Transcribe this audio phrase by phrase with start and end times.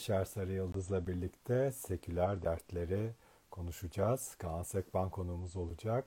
[0.00, 3.10] Yaşar Sarı Yıldız'la birlikte seküler dertleri
[3.50, 4.34] konuşacağız.
[4.38, 6.04] Kaan Sekban konuğumuz olacak.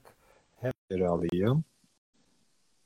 [0.55, 0.71] Hem
[1.01, 1.63] alayım.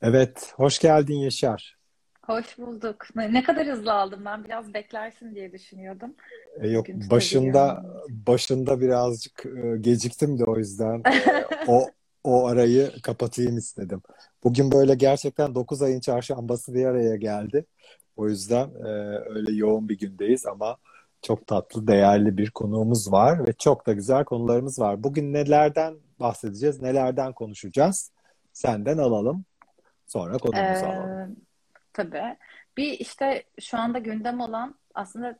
[0.02, 1.78] Evet, hoş geldin Yaşar.
[2.26, 3.06] Hoş bulduk.
[3.14, 6.14] Ne kadar hızlı aldım ben biraz beklersin diye düşünüyordum.
[6.60, 11.02] E, yok Bugün başında başında birazcık e, geciktim de o yüzden
[11.66, 11.86] o
[12.24, 14.02] o arayı kapatayım istedim.
[14.44, 17.64] Bugün böyle gerçekten 9 ayın çarşambası bir araya geldi.
[18.16, 18.88] O yüzden e,
[19.28, 20.76] öyle yoğun bir gündeyiz ama
[21.22, 25.02] çok tatlı, değerli bir konuğumuz var ve çok da güzel konularımız var.
[25.02, 28.12] Bugün nelerden bahsedeceğiz, nelerden konuşacağız?
[28.52, 29.44] Senden alalım,
[30.06, 30.56] sonra alalım.
[30.56, 31.28] Ee,
[31.92, 32.36] tabii.
[32.76, 35.38] Bir işte şu anda gündem olan aslında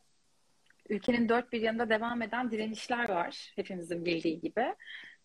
[0.89, 3.51] ülkenin dört bir yanında devam eden direnişler var.
[3.55, 4.75] Hepimizin bildiği gibi.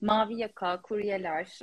[0.01, 1.59] Mavi yaka, kuryeler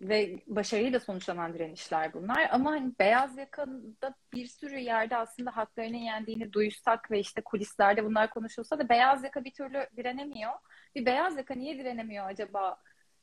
[0.00, 2.48] ve başarıyla sonuçlanan direnişler bunlar.
[2.50, 8.30] Ama hani beyaz yakada bir sürü yerde aslında haklarının yendiğini duysak ve işte kulislerde bunlar
[8.30, 10.52] konuşulsa da beyaz yaka bir türlü direnemiyor.
[10.94, 12.80] Bir beyaz yaka niye direnemiyor acaba?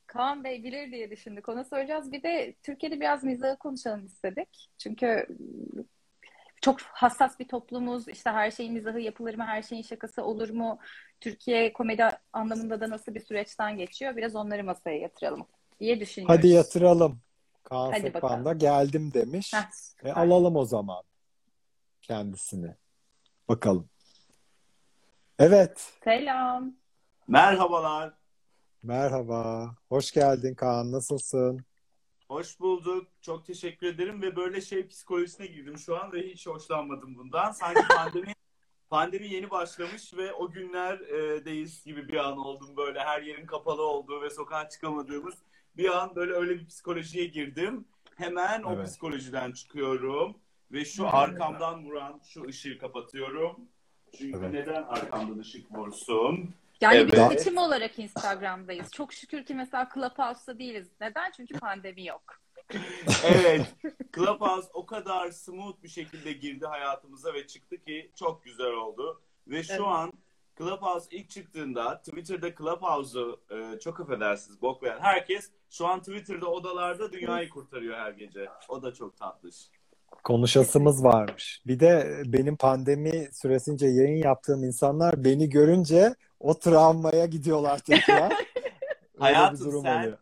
[0.08, 1.50] Kaan Bey bilir diye düşündük.
[1.50, 2.12] Ona soracağız.
[2.12, 4.70] Bir de Türkiye'de biraz mizahı konuşalım istedik.
[4.78, 5.28] Çünkü
[6.62, 8.08] çok hassas bir toplumuz.
[8.08, 9.46] İşte her şeyin mizahı yapılır mı?
[9.46, 10.80] Her şeyin şakası olur mu?
[11.22, 14.16] Türkiye komedi anlamında da nasıl bir süreçten geçiyor?
[14.16, 15.48] Biraz onları masaya yatıralım
[15.80, 16.46] diye Hadi düşünüyoruz.
[16.46, 17.20] yatıralım.
[17.64, 18.46] Kaan Hadi Sekban bakalım.
[18.46, 19.54] da geldim demiş.
[19.54, 19.70] Heh,
[20.10, 21.04] E, alalım o zaman
[22.02, 22.76] kendisini.
[23.50, 23.90] Bakalım.
[25.40, 26.74] Evet, Selam.
[27.28, 28.14] Merhabalar,
[28.84, 29.76] merhaba.
[29.90, 30.92] Hoş geldin Kaan.
[30.92, 31.66] Nasılsın?
[32.28, 33.08] hoş bulduk.
[33.22, 37.52] Çok teşekkür ederim ve böyle şey psikolojisine girdim şu an ve hiç hoşlanmadım bundan.
[37.52, 38.34] Sanki pandemi
[38.90, 44.22] pandemi yeni başlamış ve o günlerdeyiz gibi bir an oldum böyle her yerin kapalı olduğu
[44.22, 45.36] ve sokağa çıkamadığımız
[45.78, 47.86] bir an böyle öyle bir psikolojiye girdim.
[48.16, 48.88] Hemen o Evet.
[48.88, 50.38] psikolojiden çıkıyorum
[50.72, 53.60] ve şu arkamdan vuran şu ışığı kapatıyorum.
[54.18, 54.54] Çünkü Evet.
[54.54, 56.56] neden arkamdan ışık vursun?
[56.82, 57.40] Yani biz Evet.
[57.42, 58.92] seçim olarak Instagram'dayız.
[58.92, 60.88] Çok şükür ki mesela Clubhouse'da değiliz.
[61.02, 61.32] Neden?
[61.32, 62.24] Çünkü pandemi yok.
[63.24, 63.76] Evet.
[64.16, 69.22] Clubhouse o kadar smooth bir şekilde girdi hayatımıza ve çıktı ki çok güzel oldu.
[69.48, 69.82] Ve şu Evet.
[69.86, 70.14] an
[70.58, 77.12] Clubhouse ilk çıktığında Twitter'da Clubhouse'u e, çok affedersiniz bok veren herkes şu an Twitter'da odalarda
[77.12, 78.48] dünyayı kurtarıyor her gece.
[78.70, 79.56] O da çok tatlış.
[80.24, 81.62] Konuşasımız varmış.
[81.68, 88.34] Bir de benim pandemi süresince yayın yaptığım insanlar beni görünce o travmaya gidiyorlar tekrar.
[89.20, 90.18] Hayatım durum sen- oluyor.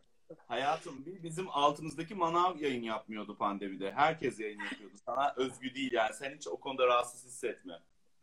[0.48, 3.92] Hayatım bi- bizim altımızdaki manav yayın yapmıyordu pandemide.
[3.92, 4.96] Herkes yayın yapıyordu.
[5.06, 6.14] Sana özgü değil yani.
[6.14, 7.74] Sen hiç o konuda rahatsız hissetme.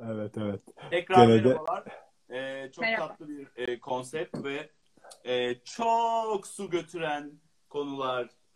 [0.01, 0.61] Evet, evet.
[0.91, 1.85] Tekrar Gene de- merhabalar.
[2.31, 3.09] Ee, çok Merhaba.
[3.09, 4.71] tatlı bir e, konsept ve
[5.25, 7.33] e, çok su götüren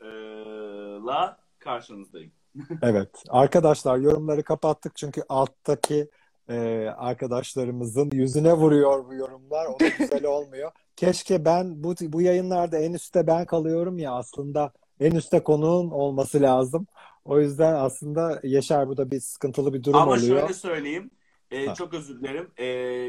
[0.00, 2.32] konularla karşınızdayım.
[2.82, 3.22] Evet.
[3.28, 6.10] Arkadaşlar yorumları kapattık çünkü alttaki
[6.48, 9.66] e, arkadaşlarımızın yüzüne vuruyor bu yorumlar.
[9.66, 10.70] O da güzel olmuyor.
[10.96, 16.42] Keşke ben bu bu yayınlarda en üstte ben kalıyorum ya aslında en üstte konuğun olması
[16.42, 16.86] lazım.
[17.24, 20.38] O yüzden aslında Yaşar bu da bir sıkıntılı bir durum Ama oluyor.
[20.40, 21.10] şöyle söyleyeyim.
[21.50, 21.74] e, Ha.
[21.74, 22.50] çok özür dilerim.
[22.56, 22.64] E,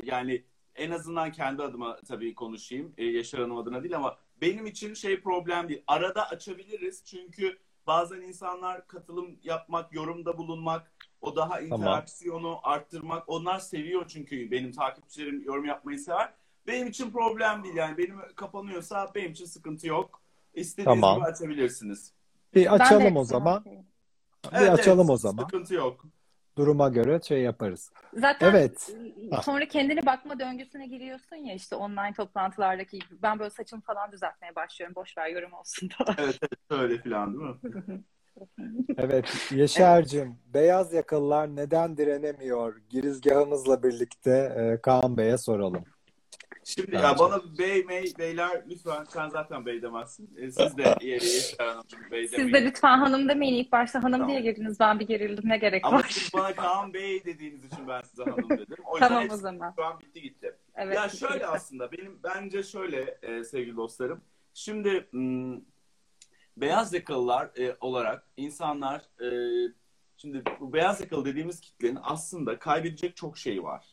[0.06, 0.44] yani
[0.75, 2.94] en azından kendi adıma tabii konuşayım.
[2.97, 5.84] E, Yaşar Hanım adına değil ama benim için şey problem değil.
[5.88, 7.57] Arada açabiliriz çünkü
[7.88, 10.91] bazen insanlar katılım yapmak, yorumda bulunmak,
[11.22, 13.23] o daha interaksiyonu arttırmak.
[13.29, 16.34] Onlar seviyor çünkü benim takipçilerim yorum yapmayı sever.
[16.67, 20.22] Benim için problem değil yani benim kapanıyorsa benim için sıkıntı yok.
[20.53, 21.17] İstediğiniz Tamam.
[21.19, 22.13] gibi açabilirsiniz.
[22.55, 23.66] Bir açalım o zaman.
[23.66, 25.44] Bir Evet, açalım evet, o zaman.
[25.44, 26.05] Sıkıntı yok.
[26.58, 27.91] Duruma göre şey yaparız.
[28.14, 28.96] Zaten Evet.
[29.31, 33.22] e, sonra kendini bakma döngüsüne giriyorsun ya işte online toplantılardaki gibi.
[33.22, 34.96] Ben böyle saçımı falan düzeltmeye başlıyorum.
[34.96, 36.16] Boş ver yorum olsun da.
[36.18, 38.03] Evet, evet öyle falan değil mi?
[38.97, 42.78] Evet, Yaşar'cığım, beyaz yakalılar neden direnemiyor?
[42.90, 45.84] Girizgahımızla birlikte e, Kaan Bey'e soralım.
[46.66, 50.30] Şimdi ya bana bey mey beyler lütfen sen zaten bey demezsin.
[50.38, 52.54] E, siz de Yaşar Hanımcığım bey Siz demeyin.
[52.54, 53.54] de lütfen hanım demeyin.
[53.64, 54.30] İlk başta hanım Tamam.
[54.30, 54.80] diye girdiniz.
[54.80, 55.50] Ben bir gerildim.
[55.50, 56.06] Ne gerek Ama var?
[56.10, 58.78] siz bana Kaan Bey dediğiniz için ben size hanım dedim.
[58.86, 59.74] O yüzden Tamam o zaman.
[59.78, 60.56] şu an bitti gitti.
[60.76, 60.96] Evet.
[60.96, 64.22] ya şöyle aslında benim bence şöyle e, sevgili dostlarım.
[64.54, 65.58] Şimdi m,
[66.58, 69.28] beyaz yakalılar e, olarak insanlar e,
[70.18, 73.86] şimdi bu beyaz yakalı dediğimiz kitlenin aslında kaybedecek çok şey var.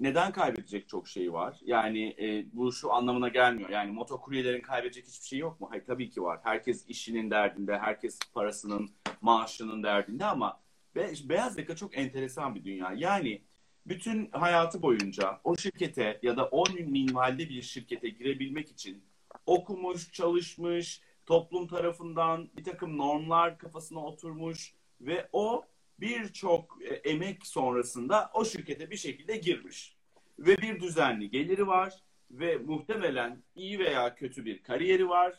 [0.00, 1.60] Neden kaybedecek çok şey var?
[1.64, 3.70] Yani e, bu şu anlamına gelmiyor.
[3.70, 5.66] Yani motokuryelerin kaybedecek hiçbir şey yok mu?
[5.70, 6.40] Hayır tabii ki var.
[6.42, 8.90] Herkes işinin derdinde, herkes parasının,
[9.20, 10.60] maaşının derdinde ama
[10.94, 12.92] be- beyaz yaka çok enteresan bir dünya.
[12.96, 13.42] Yani
[13.86, 19.04] bütün hayatı boyunca o şirkete ya da o minvalde bir şirkete girebilmek için
[19.46, 25.64] okumuş, çalışmış, toplum tarafından bir takım normlar kafasına oturmuş, ve o
[26.00, 29.96] birçok e, emek sonrasında o şirkete bir şekilde girmiş
[30.38, 35.34] ve bir düzenli geliri var ve muhtemelen iyi veya kötü bir kariyeri var,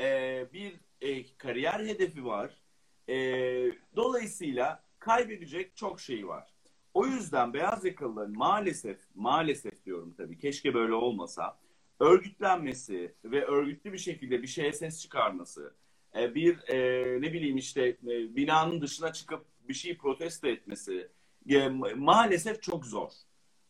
[0.00, 2.62] e, bir e, kariyer hedefi var.
[3.08, 3.14] E,
[3.96, 6.52] dolayısıyla kaybedecek çok şey var.
[6.94, 11.58] O yüzden beyaz yakalıların maalesef, maalesef diyorum tabii, keşke böyle olmasa,
[12.00, 15.74] örgütlenmesi ve örgütlü bir şekilde bir şeye ses çıkarması,
[16.16, 17.96] e, bir e, ne bileyim işte
[18.36, 21.08] binanın dışına çıkıp bir şeyi protesto etmesi
[21.48, 23.10] e, maalesef çok zor.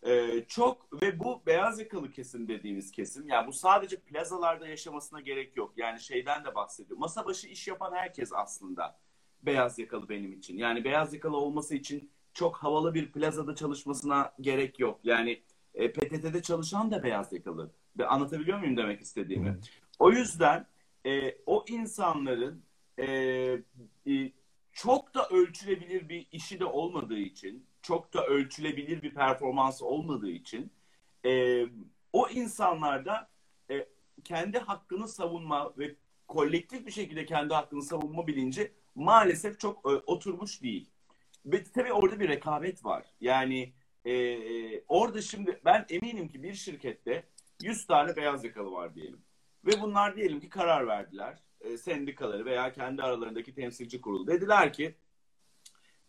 [0.02, 5.56] E, çok ve bu beyaz yakalı kesim dediğimiz kesim, yani bu sadece plazalarda yaşamasına gerek
[5.56, 5.72] yok.
[5.76, 6.98] Yani şeyden de bahsediyor.
[6.98, 8.98] Masa başı iş yapan herkes aslında
[9.42, 10.56] beyaz yakalı benim için.
[10.58, 15.00] Yani beyaz yakalı olması için çok havalı bir plazada çalışmasına gerek yok.
[15.04, 15.42] Yani
[15.74, 17.70] e, PTT'de çalışan da beyaz yakalı.
[18.06, 19.58] Anlatabiliyor muyum demek istediğimi?
[19.98, 20.66] O yüzden
[21.06, 22.62] e, o insanların
[22.98, 23.06] e,
[24.06, 24.32] e,
[24.72, 30.72] çok da ölçülebilir bir işi de olmadığı için, çok da ölçülebilir bir performansı olmadığı için
[31.24, 31.64] e,
[32.12, 33.28] o insanlarda
[33.70, 33.86] e,
[34.24, 35.96] kendi hakkını savunma ve
[36.28, 40.90] kolektif bir şekilde kendi hakkını savunma bilinci maalesef çok e, oturmuş değil.
[41.46, 43.04] Ve tabii orada bir rekabet var.
[43.20, 43.72] Yani
[44.04, 47.25] e, orada şimdi ben eminim ki bir şirkette
[47.62, 49.22] 100 tane beyaz yakalı var diyelim.
[49.66, 51.38] Ve bunlar diyelim ki karar verdiler.
[51.62, 54.26] E, sendikaları veya kendi aralarındaki temsilci kurulu.
[54.26, 54.94] Dediler ki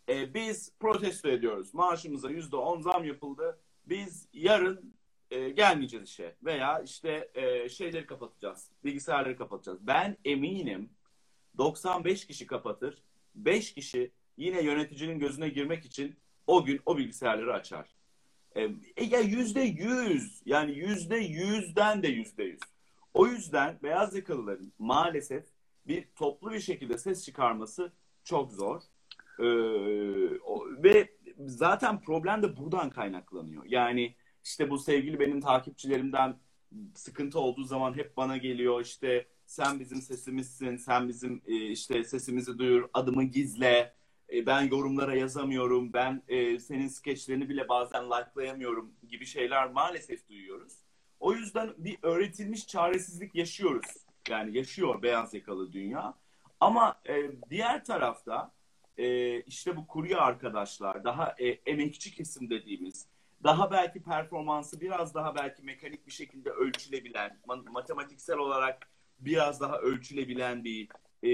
[0.08, 1.74] e, biz protesto ediyoruz.
[1.74, 3.58] Maaşımıza %10 zam yapıldı.
[3.86, 4.94] Biz yarın
[5.30, 6.34] e, gelmeyeceğiz işe.
[6.44, 8.70] Veya işte e, şeyleri kapatacağız.
[8.84, 9.78] Bilgisayarları kapatacağız.
[9.86, 10.90] Ben eminim
[11.58, 13.02] 95 kişi kapatır.
[13.34, 16.16] 5 kişi yine yöneticinin gözüne girmek için
[16.46, 17.94] o gün o bilgisayarları açar.
[18.56, 18.60] E,
[19.04, 22.60] ya yüzde yüz yani yüzde yüzden de yüzde yüz.
[23.14, 25.44] O yüzden beyaz yakalıların maalesef
[25.86, 27.92] bir toplu bir şekilde ses çıkarması
[28.24, 28.82] çok zor.
[29.38, 29.44] Ee,
[30.82, 33.64] ve zaten problem de buradan kaynaklanıyor.
[33.66, 34.14] Yani
[34.44, 36.36] işte bu sevgili benim takipçilerimden
[36.94, 42.58] sıkıntı olduğu zaman hep bana geliyor işte sen bizim sesimizsin, sen bizim e, işte sesimizi
[42.58, 43.94] duyur, adımı gizle,
[44.32, 50.83] e, ben yorumlara yazamıyorum, ben e, senin skeçlerini bile bazen likelayamıyorum gibi şeyler maalesef duyuyoruz.
[51.24, 53.86] O yüzden bir öğretilmiş çaresizlik yaşıyoruz.
[54.28, 56.14] Yani yaşıyor beyaz yakalı dünya.
[56.60, 58.52] Ama e, diğer tarafta
[58.96, 63.06] e, işte bu kurye arkadaşlar, daha e, emekçi kesim dediğimiz,
[63.42, 68.88] daha belki performansı biraz daha belki mekanik bir şekilde ölçülebilen, matematiksel olarak
[69.18, 70.88] biraz daha ölçülebilen bir
[71.22, 71.30] e,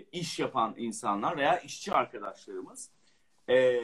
[0.00, 2.90] iş yapan insanlar veya işçi arkadaşlarımız
[3.48, 3.80] e,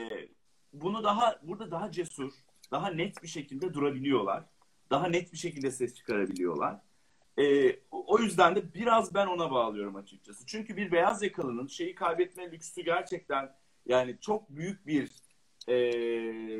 [0.72, 2.32] bunu daha burada daha cesur,
[2.70, 4.44] daha net bir şekilde durabiliyorlar.
[4.90, 6.76] Daha net bir şekilde ses çıkarabiliyorlar.
[7.38, 10.46] E, o yüzden de biraz ben ona bağlıyorum açıkçası.
[10.46, 13.52] Çünkü bir beyaz yakalının şeyi kaybetme lüksü gerçekten
[13.86, 15.10] yani çok büyük bir
[15.68, 15.74] e,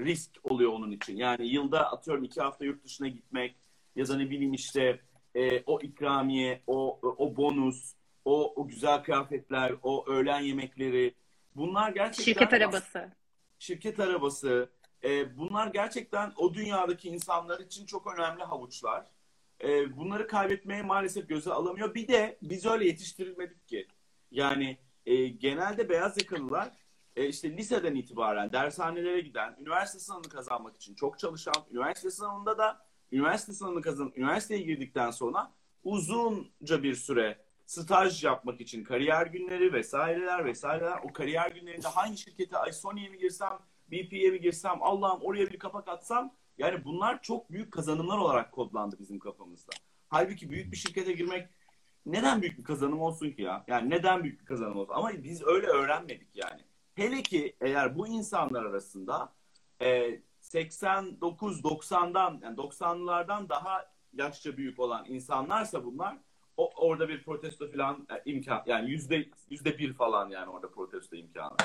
[0.05, 1.17] risk oluyor onun için.
[1.17, 3.55] Yani yılda atıyorum iki hafta yurt dışına gitmek
[3.97, 5.01] ya da ne bileyim işte
[5.35, 7.95] e, o ikramiye, o o bonus,
[8.25, 11.15] o, o güzel kıyafetler, o öğlen yemekleri
[11.57, 13.11] bunlar gerçekten şirket arabası.
[13.59, 14.71] Şirket arabası.
[15.05, 19.07] E, bunlar gerçekten o dünyadaki insanlar için çok önemli havuçlar.
[19.65, 21.95] E, bunları kaybetmeye maalesef göze alamıyor.
[21.95, 23.87] Bir de biz öyle yetiştirilmedik ki.
[24.31, 26.73] Yani e, genelde beyaz yakalılar
[27.17, 32.87] e, işte liseden itibaren dershanelere giden, üniversite sınavını kazanmak için çok çalışan, üniversite sınavında da
[33.13, 35.53] üniversite sınavını kazanıp üniversiteye girdikten sonra
[35.85, 42.59] uzunca bir süre staj yapmak için kariyer günleri vesaireler vesaireler o kariyer günlerinde hangi şirkete
[42.59, 43.59] ay Sony'ye mi girsem
[43.91, 48.97] BP'ye mi girsem Allah'ım oraya bir kapak atsam yani bunlar çok büyük kazanımlar olarak kodlandı
[48.99, 49.73] bizim kafamızda.
[50.09, 51.49] Halbuki büyük bir şirkete girmek
[52.07, 53.65] neden büyük bir kazanım olsun ki ya?
[53.67, 54.95] Yani neden büyük bir kazanım olsun?
[54.95, 56.61] Ama biz öyle öğrenmedik yani.
[56.95, 59.33] Hele ki eğer bu insanlar arasında
[59.81, 66.19] e, 89-90'dan yani 90'lılardan daha yaşça büyük olan insanlarsa bunlar
[66.57, 71.17] o, orada bir protesto falan e, imkan yani yüzde yüzde bir falan yani orada protesto
[71.17, 71.57] imkanı.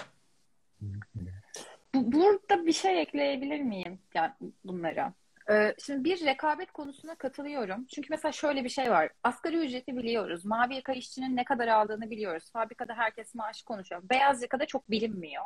[1.96, 4.32] Burada bir şey ekleyebilir miyim yani
[4.64, 5.14] bunlara?
[5.52, 7.86] Ee, şimdi bir rekabet konusuna katılıyorum.
[7.86, 9.10] Çünkü mesela şöyle bir şey var.
[9.24, 10.46] Asgari ücreti biliyoruz.
[10.46, 12.52] Mavi yaka işçinin ne kadar aldığını biliyoruz.
[12.54, 14.02] Fabrikada herkes maaşı konuşuyor.
[14.10, 15.44] Beyaz yakada çok bilinmiyor.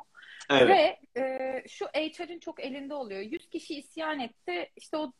[0.49, 0.69] Evet.
[0.69, 3.21] Ve e, şu HR'ın çok elinde oluyor.
[3.21, 4.71] 100 kişi isyan etti.
[4.75, 5.13] İşte o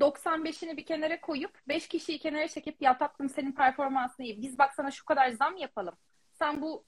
[0.00, 4.42] 95'ini bir kenara koyup 5 kişiyi kenara çekip ya tatlım senin performansın iyi.
[4.42, 5.94] Biz bak sana şu kadar zam yapalım.
[6.38, 6.84] Sen bu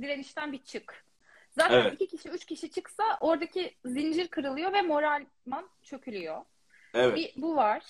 [0.00, 1.04] direnişten bir çık.
[1.50, 1.92] Zaten evet.
[1.92, 6.44] iki kişi, üç kişi çıksa oradaki zincir kırılıyor ve moralman çökülüyor.
[6.94, 7.16] Evet.
[7.16, 7.82] Bir, bu var.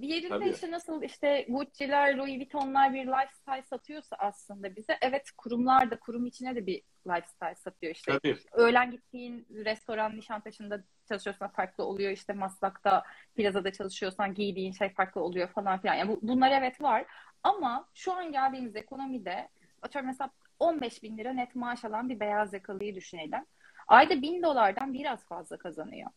[0.00, 0.48] Diğerinde Tabii.
[0.48, 6.26] işte nasıl işte Gucci'ler, Louis Vuitton'lar bir lifestyle satıyorsa aslında bize evet kurumlar da kurum
[6.26, 8.12] içine de bir lifestyle satıyor işte.
[8.12, 8.38] Tabii.
[8.52, 15.48] Öğlen gittiğin restoran Nişantaşı'nda çalışıyorsan farklı oluyor işte Maslak'ta plazada çalışıyorsan giydiğin şey farklı oluyor
[15.48, 15.94] falan filan.
[15.94, 17.04] Yani bu, bunlar evet var
[17.42, 19.48] ama şu an geldiğimiz ekonomide
[19.82, 23.44] atıyorum mesela 15 bin lira net maaş alan bir beyaz yakalıyı düşünelim.
[23.88, 26.10] Ayda bin dolardan biraz fazla kazanıyor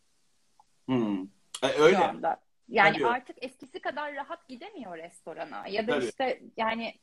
[0.85, 1.21] Hmm.
[1.63, 1.97] E, şu öyle.
[1.97, 2.37] anda.
[2.69, 3.07] Yani Tabii.
[3.07, 5.67] artık eskisi kadar rahat gidemiyor restorana.
[5.67, 6.05] Ya da Tabii.
[6.05, 6.93] işte yani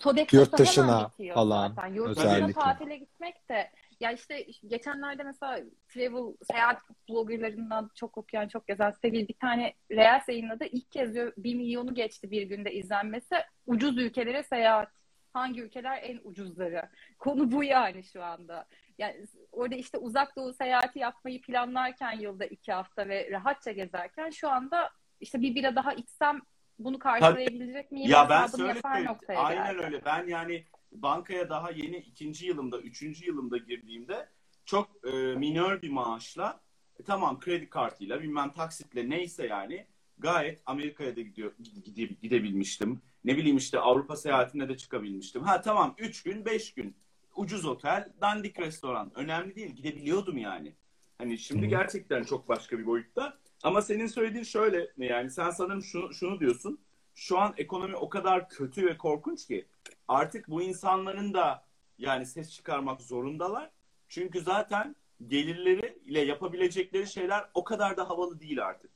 [0.00, 1.94] Sodexo'su Yurt dışına falan zaten.
[1.94, 6.78] Yurt dışına tatile gitmek de ya işte geçenlerde mesela travel seyahat
[7.08, 10.64] bloggerlarından çok okuyan çok gezen Sevil bir tane Reels yayınladı.
[10.64, 13.36] İlk kez diyor 1 milyonu geçti bir günde izlenmesi.
[13.66, 14.88] Ucuz ülkelere seyahat.
[15.32, 16.88] Hangi ülkeler en ucuzları?
[17.18, 18.66] Konu bu yani şu anda.
[18.98, 24.48] Yani orada işte uzak doğu seyahati yapmayı planlarken yılda iki hafta ve rahatça gezerken şu
[24.48, 26.40] anda işte bir bira daha içsem
[26.78, 28.10] bunu karşılayabilecek miyim?
[28.10, 28.80] Ya ben söyleyeyim.
[29.28, 29.84] Aynen geldi.
[29.84, 30.04] öyle.
[30.04, 34.28] Ben yani bankaya daha yeni ikinci yılımda, üçüncü yılımda girdiğimde
[34.64, 36.60] çok e, minör bir maaşla
[37.00, 39.86] e, tamam kredi kartıyla bilmem taksitle neyse yani
[40.22, 41.52] gayet Amerika'ya da gidiyor
[41.84, 43.02] gide- gidebilmiştim.
[43.24, 45.42] Ne bileyim işte Avrupa seyahatine de çıkabilmiştim.
[45.42, 46.96] Ha tamam 3 gün 5 gün
[47.36, 49.12] ucuz otel, dandik restoran.
[49.14, 50.74] Önemli değil gidebiliyordum yani.
[51.18, 53.38] Hani şimdi gerçekten çok başka bir boyutta.
[53.62, 56.78] Ama senin söylediğin şöyle yani sen sanırım şunu, şunu diyorsun.
[57.14, 59.66] Şu an ekonomi o kadar kötü ve korkunç ki
[60.08, 61.64] artık bu insanların da
[61.98, 63.70] yani ses çıkarmak zorundalar.
[64.08, 68.90] Çünkü zaten gelirleri ile yapabilecekleri şeyler o kadar da havalı değil artık.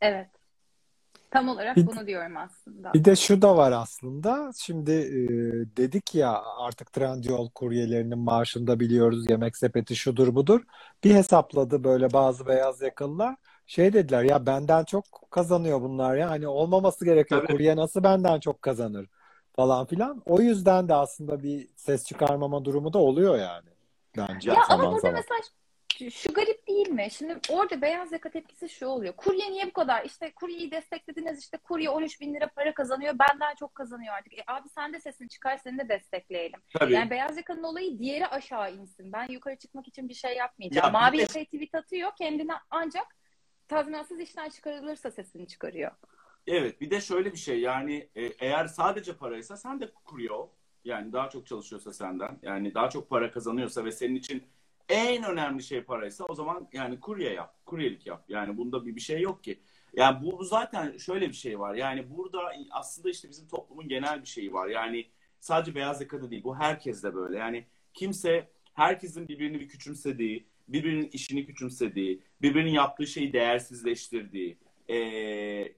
[0.00, 0.30] Evet.
[1.30, 2.92] Tam olarak Bir- bunu diyorum aslında.
[2.94, 4.50] Bir de şu da var aslında.
[4.58, 5.16] Şimdi e,
[5.76, 9.30] dedik ya artık Trendyol kuryelerinin maaşını da biliyoruz.
[9.30, 10.60] Yemek sepeti şudur budur.
[11.04, 13.36] Bir hesapladı böyle bazı beyaz yakalılar.
[13.66, 16.30] Şey dediler ya benden çok kazanıyor bunlar ya.
[16.30, 17.40] Hani olmaması gerekiyor.
[17.40, 17.52] Tabii.
[17.52, 19.06] Kurye nasıl benden çok kazanır
[19.56, 20.22] falan filan.
[20.26, 23.68] O yüzden de aslında bir ses çıkarmama durumu da oluyor yani.
[24.16, 25.14] Bence Ya ama zaman burada zaman.
[25.14, 25.40] mesela
[25.98, 27.08] şu, şu garip değil mi?
[27.10, 29.16] Şimdi orada beyaz yaka tepkisi şu oluyor.
[29.16, 30.04] Kurye niye bu kadar?
[30.04, 31.38] İşte kuryeyi desteklediniz.
[31.40, 33.14] işte kurye 13 bin lira para kazanıyor.
[33.18, 34.38] Benden çok kazanıyor artık.
[34.38, 36.60] E, abi sen de sesini çıkar seni de destekleyelim.
[36.78, 36.92] Tabii.
[36.92, 39.12] Yani beyaz yakanın olayı diğeri aşağı insin.
[39.12, 40.86] Ben yukarı çıkmak için bir şey yapmayacağım.
[40.86, 42.10] Ya Mavi de- tweet atıyor.
[42.18, 43.16] Kendine ancak
[43.68, 45.90] tazminatsız işten çıkarılırsa sesini çıkarıyor.
[46.46, 50.48] Evet bir de şöyle bir şey yani e, eğer sadece paraysa sen de kurye ol.
[50.84, 54.44] Yani daha çok çalışıyorsa senden yani daha çok para kazanıyorsa ve senin için
[54.88, 58.24] en önemli şey paraysa o zaman yani kurye yap, kuryelik yap.
[58.28, 59.60] Yani bunda bir, bir şey yok ki.
[59.96, 61.74] Yani bu, zaten şöyle bir şey var.
[61.74, 62.38] Yani burada
[62.70, 64.68] aslında işte bizim toplumun genel bir şeyi var.
[64.68, 65.06] Yani
[65.40, 67.38] sadece beyaz yakada değil bu herkes de böyle.
[67.38, 74.58] Yani kimse herkesin birbirini bir küçümsediği, birbirinin işini küçümsediği, birbirinin yaptığı şeyi değersizleştirdiği,
[74.90, 75.72] ee,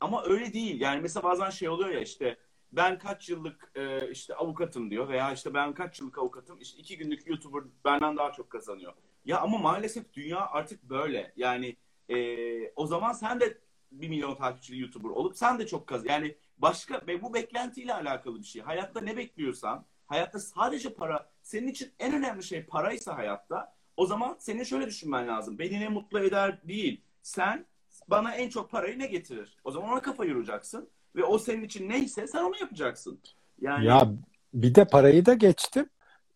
[0.00, 0.80] ama öyle değil.
[0.80, 2.36] Yani mesela bazen şey oluyor ya işte
[2.72, 6.98] ben kaç yıllık e, işte avukatım diyor veya işte ben kaç yıllık avukatım işte iki
[6.98, 8.92] günlük YouTuber benden daha çok kazanıyor.
[9.24, 11.32] Ya ama maalesef dünya artık böyle.
[11.36, 11.76] Yani
[12.08, 13.58] e, o zaman sen de
[13.92, 18.38] bir milyon takipçili YouTuber olup sen de çok kaz yani başka ve bu beklentiyle alakalı
[18.38, 18.62] bir şey.
[18.62, 24.36] Hayatta ne bekliyorsan, hayatta sadece para senin için en önemli şey paraysa hayatta o zaman
[24.38, 25.58] senin şöyle düşünmen lazım.
[25.58, 27.00] Beni ne mutlu eder değil.
[27.22, 27.66] Sen
[28.08, 29.56] bana en çok parayı ne getirir?
[29.64, 33.18] O zaman ona kafa yoracaksın ve o senin için neyse sen onu yapacaksın.
[33.60, 34.12] Yani Ya
[34.54, 35.88] bir de parayı da geçtim.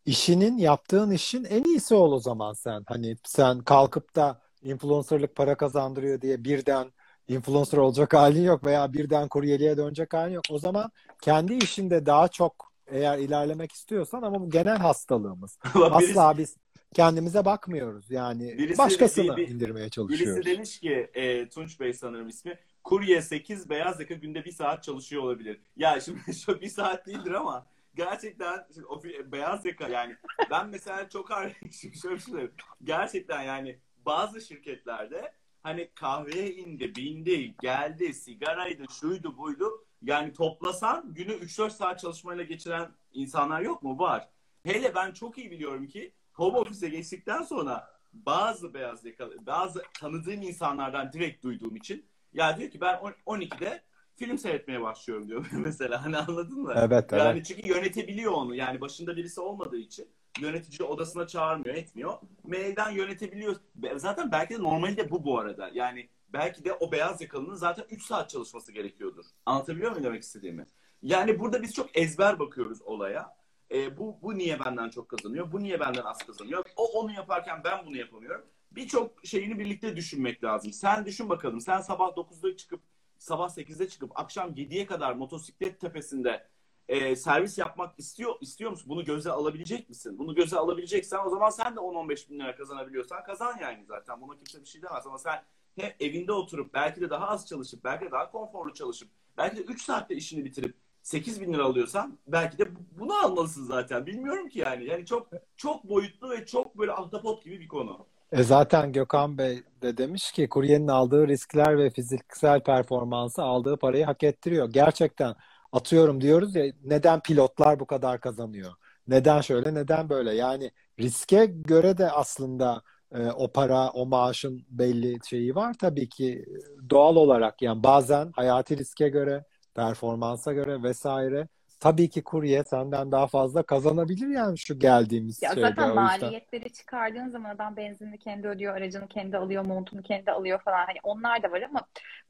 [0.06, 2.82] İşinin yaptığın işin en iyisi ol o zaman sen.
[2.86, 6.92] Hani sen kalkıp da influencerlık para kazandırıyor diye birden
[7.28, 10.44] influencer olacak halin yok veya birden kuryeliğe dönecek halin yok.
[10.50, 10.90] O zaman
[11.22, 15.58] kendi işinde daha çok eğer ilerlemek istiyorsan ama bu genel hastalığımız.
[15.74, 16.56] birisi, Asla biz
[16.94, 18.10] kendimize bakmıyoruz.
[18.10, 20.46] Yani Birisi- başkasını bir- bir- indirmeye birisi çalışıyoruz.
[20.46, 22.58] demiş ki e, Tunç Bey sanırım ismi.
[22.84, 25.60] Kurye 8 beyaz yaka günde bir saat çalışıyor olabilir.
[25.76, 30.16] Ya şimdi şu bir saat değildir ama gerçekten şimdi beyaz yaka yani
[30.50, 31.30] ben mesela çok
[31.80, 32.50] şimdi şöyle şey.
[32.84, 39.84] Gerçekten yani bazı şirketlerde hani kahveye indi, bindi, geldi, sigaraydı, şuydu, buydu.
[40.02, 43.98] Yani toplasan günü 3-4 saat çalışmayla geçiren insanlar yok mu?
[43.98, 44.28] Var.
[44.62, 50.42] Hele ben çok iyi biliyorum ki home office'e geçtikten sonra bazı beyaz yakalı, bazı tanıdığım
[50.42, 53.82] insanlardan direkt duyduğum için ya diyor ki ben on- 12'de
[54.16, 56.04] film seyretmeye başlıyorum diyor mesela.
[56.04, 56.72] Hani anladın mı?
[56.76, 57.22] Evet, evet.
[57.22, 58.54] Yani çünkü yönetebiliyor onu.
[58.54, 60.08] Yani başında birisi olmadığı için
[60.40, 62.12] yönetici odasına çağırmıyor, etmiyor.
[62.44, 63.56] Mailden yönetebiliyor.
[63.96, 65.70] Zaten belki de normali de bu bu arada.
[65.74, 69.24] Yani belki de o beyaz yakalının zaten 3 saat çalışması gerekiyordur.
[69.46, 70.66] Anlatabiliyor muyum demek istediğimi?
[71.02, 73.36] Yani burada biz çok ezber bakıyoruz olaya.
[73.70, 75.52] E, bu, bu niye benden çok kazanıyor?
[75.52, 76.64] Bu niye benden az kazanıyor?
[76.76, 78.44] O onu yaparken ben bunu yapamıyorum.
[78.76, 80.72] Birçok şeyini birlikte düşünmek lazım.
[80.72, 81.60] Sen düşün bakalım.
[81.60, 82.80] Sen sabah 9'da çıkıp
[83.18, 86.46] sabah 8'de çıkıp akşam 7'ye kadar motosiklet tepesinde
[86.88, 88.88] e, servis yapmak istiyor istiyor musun?
[88.88, 90.18] Bunu göze alabilecek misin?
[90.18, 94.20] Bunu göze alabileceksen o zaman sen de 10-15 bin lira kazanabiliyorsan kazan yani zaten.
[94.20, 95.44] Buna kimse bir şey demez ama sen
[95.76, 99.62] hem evinde oturup belki de daha az çalışıp belki de daha konforlu çalışıp belki de
[99.62, 104.06] 3 saatte işini bitirip 8 bin lira alıyorsan belki de bunu almalısın zaten.
[104.06, 104.84] Bilmiyorum ki yani.
[104.84, 108.06] Yani çok çok boyutlu ve çok böyle ahtapot gibi bir konu.
[108.34, 114.04] E zaten Gökhan Bey de demiş ki kuryenin aldığı riskler ve fiziksel performansı aldığı parayı
[114.04, 114.70] hak ettiriyor.
[114.72, 115.34] Gerçekten
[115.72, 118.72] atıyorum diyoruz ya neden pilotlar bu kadar kazanıyor?
[119.08, 120.34] Neden şöyle neden böyle?
[120.34, 122.82] Yani riske göre de aslında
[123.14, 126.44] e, o para, o maaşın belli şeyi var tabii ki
[126.90, 131.48] doğal olarak yani bazen hayati riske göre, performansa göre vesaire
[131.80, 135.60] tabii ki kurye senden daha fazla kazanabilir yani şu geldiğimiz Ya şeyde.
[135.60, 140.86] zaten maliyetleri çıkardığın zaman adam benzinini kendi ödüyor, aracını kendi alıyor, montunu kendi alıyor falan.
[140.86, 141.80] Hani onlar da var ama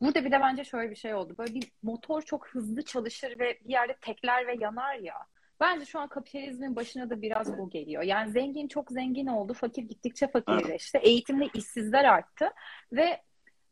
[0.00, 1.34] burada bir de bence şöyle bir şey oldu.
[1.38, 5.14] Böyle bir motor çok hızlı çalışır ve bir yerde tekler ve yanar ya.
[5.60, 8.02] Bence şu an kapitalizmin başına da biraz bu geliyor.
[8.02, 10.98] Yani zengin çok zengin oldu, fakir gittikçe fakirleşti.
[10.98, 12.50] Eğitimli işsizler arttı
[12.92, 13.20] ve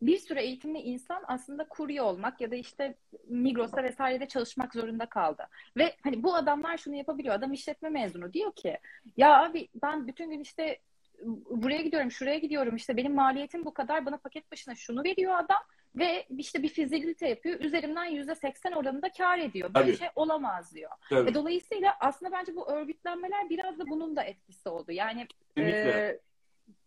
[0.02, 2.94] bir sürü eğitimli insan aslında kurye olmak ya da işte
[3.28, 5.49] Migros'ta vesairede çalışmak zorunda kaldı.
[5.76, 7.35] Ve hani bu adamlar şunu yapabiliyor.
[7.35, 8.78] Adam işletme mezunu diyor ki
[9.16, 10.78] ya abi ben bütün gün işte
[11.50, 12.76] buraya gidiyorum, şuraya gidiyorum.
[12.76, 14.06] işte benim maliyetim bu kadar.
[14.06, 15.62] Bana paket başına şunu veriyor adam
[15.97, 17.61] ve işte bir fizibilite yapıyor.
[17.61, 19.75] Üzerimden yüzde seksen oranında kar ediyor.
[19.75, 19.97] Böyle Tabii.
[19.99, 20.90] şey olamaz diyor.
[21.11, 21.30] Tabii.
[21.30, 24.92] E, dolayısıyla aslında bence bu örgütlenmeler biraz da bunun da etkisi oldu.
[24.92, 25.90] Yani Kesinlikle.
[25.90, 26.21] e,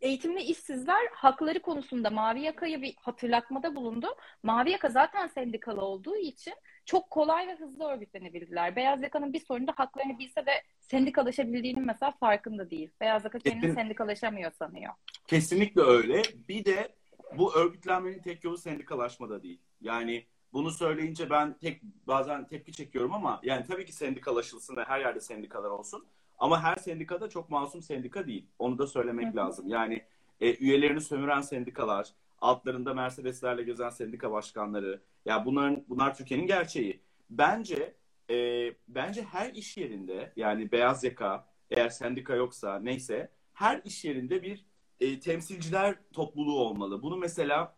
[0.01, 4.07] eğitimli işsizler hakları konusunda Mavi Yaka'ya bir hatırlatmada bulundu.
[4.43, 6.53] Mavi Yaka zaten sendikalı olduğu için
[6.85, 8.75] çok kolay ve hızlı örgütlenebildiler.
[8.75, 10.51] Beyaz Yaka'nın bir sorunu da haklarını bilse de
[10.81, 12.91] sendikalaşabildiğinin mesela farkında değil.
[13.01, 14.93] Beyaz Yaka kendini Kesin- sendikalaşamıyor sanıyor.
[15.27, 16.21] Kesinlikle öyle.
[16.47, 16.95] Bir de
[17.37, 19.61] bu örgütlenmenin tek yolu sendikalaşmada değil.
[19.81, 24.99] Yani bunu söyleyince ben tek bazen tepki çekiyorum ama yani tabii ki sendikalaşılsın ve her
[24.99, 26.05] yerde sendikalar olsun.
[26.39, 28.45] Ama her sendikada çok masum sendika değil.
[28.59, 29.35] Onu da söylemek Hı hı.
[29.35, 29.67] lazım.
[29.67, 30.03] Yani
[30.41, 32.09] e, üyelerini sömüren sendikalar,
[32.41, 35.01] altlarında Mercedeslerle gezen sendika başkanları.
[35.25, 37.01] Ya bunların bunlar Türkiye'nin gerçeği.
[37.29, 37.95] Bence
[38.29, 44.43] e, bence her iş yerinde yani beyaz yaka eğer sendika yoksa neyse her iş yerinde
[44.43, 44.65] bir
[44.99, 47.01] e, temsilciler topluluğu olmalı.
[47.01, 47.75] Bunu mesela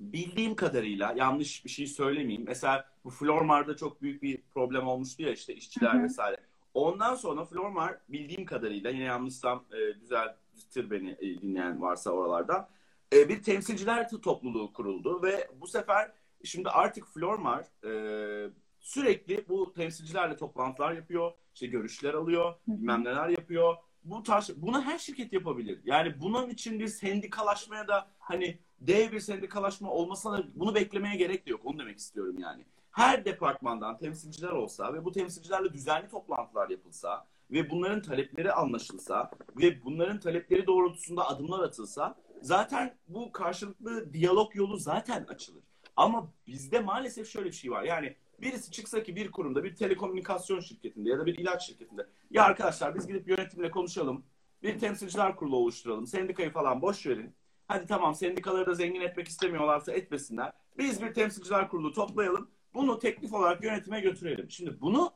[0.00, 2.44] bildiğim kadarıyla yanlış bir şey söylemeyeyim.
[2.46, 6.02] Mesela bu Flormar'da çok büyük bir problem olmuştu ya işte işçiler Hı hı.
[6.02, 6.36] vesaire.
[6.76, 12.68] Ondan sonra Flormar bildiğim kadarıyla yine yanlışsam e, düzeltir beni e, dinleyen varsa oralardan
[13.12, 16.12] e, bir temsilciler topluluğu kuruldu ve bu sefer
[16.44, 23.76] şimdi artık Flormar e, sürekli bu temsilcilerle toplantılar yapıyor, işte görüşler alıyor, bilmem neler yapıyor.
[24.04, 25.80] Bu tarz, bunu her şirket yapabilir.
[25.84, 31.46] Yani bunun için bir sendikalaşmaya da hani dev bir sendikalaşma olmasına da bunu beklemeye gerek
[31.46, 31.60] de yok.
[31.64, 32.64] Onu demek istiyorum yani.
[32.96, 39.84] Her departmandan temsilciler olsa ve bu temsilcilerle düzenli toplantılar yapılsa ve bunların talepleri anlaşılsa ve
[39.84, 45.62] bunların talepleri doğrultusunda adımlar atılsa zaten bu karşılıklı diyalog yolu zaten açılır.
[45.96, 47.82] Ama bizde maalesef şöyle bir şey var.
[47.82, 52.44] Yani birisi çıksa ki bir kurumda, bir telekomünikasyon şirketinde ya da bir ilaç şirketinde ya
[52.44, 54.24] arkadaşlar biz gidip yönetimle konuşalım.
[54.62, 56.06] Bir temsilciler kurulu oluşturalım.
[56.06, 57.34] Sendikayı falan boş verin.
[57.68, 60.52] Hadi tamam sendikaları da zengin etmek istemiyorlarsa etmesinler.
[60.78, 62.55] Biz bir temsilciler kurulu toplayalım.
[62.76, 64.50] Bunu teklif olarak yönetime götürelim.
[64.50, 65.12] Şimdi bunu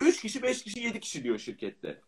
[0.00, 2.00] 3 kişi, 5 kişi, 7 kişi diyor şirkette.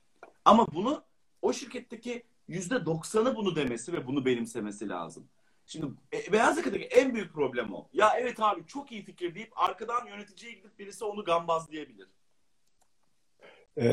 [0.45, 1.05] Ama bunu
[1.43, 5.29] o şirketteki %90'ı bunu demesi ve bunu benimsemesi lazım.
[5.67, 7.89] Şimdi e, Beyaz Yaka'daki en büyük problem o.
[7.93, 12.09] Ya evet abi çok iyi fikir deyip arkadan yöneticiye gidip birisi onu gambazlayabilir.
[13.77, 13.87] Ee,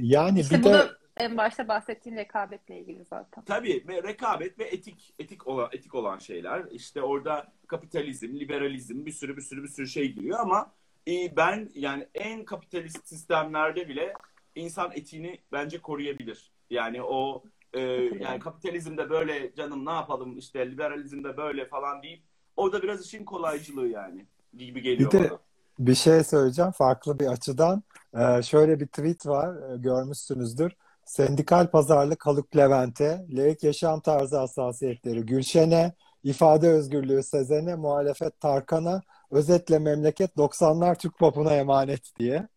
[0.00, 3.44] yani İşte bir de da en başta bahsettiğin rekabetle ilgili zaten.
[3.44, 6.64] Tabii ve rekabet ve etik etik olan etik olan şeyler.
[6.70, 10.72] İşte orada kapitalizm, liberalizm bir sürü bir sürü bir sürü şey giriyor ama
[11.08, 14.12] e, ben yani en kapitalist sistemlerde bile
[14.54, 16.50] insan etiğini bence koruyabilir.
[16.70, 17.80] Yani o e,
[18.20, 22.22] yani kapitalizmde böyle canım ne yapalım işte liberalizmde böyle falan deyip
[22.56, 24.26] orada biraz işin kolaycılığı yani
[24.56, 25.38] gibi geliyor Bir de- bana.
[25.78, 27.82] bir şey söyleyeceğim farklı bir açıdan.
[28.18, 30.72] Ee, şöyle bir tweet var, e, görmüşsünüzdür.
[31.08, 35.92] Sendikal pazarlık Haluk Levent'e, laik yaşam tarzı hassasiyetleri Gülşen'e,
[36.24, 42.48] ifade özgürlüğü Sezen'e, muhalefet Tarkan'a, özetle memleket 90'lar Türk popuna emanet diye.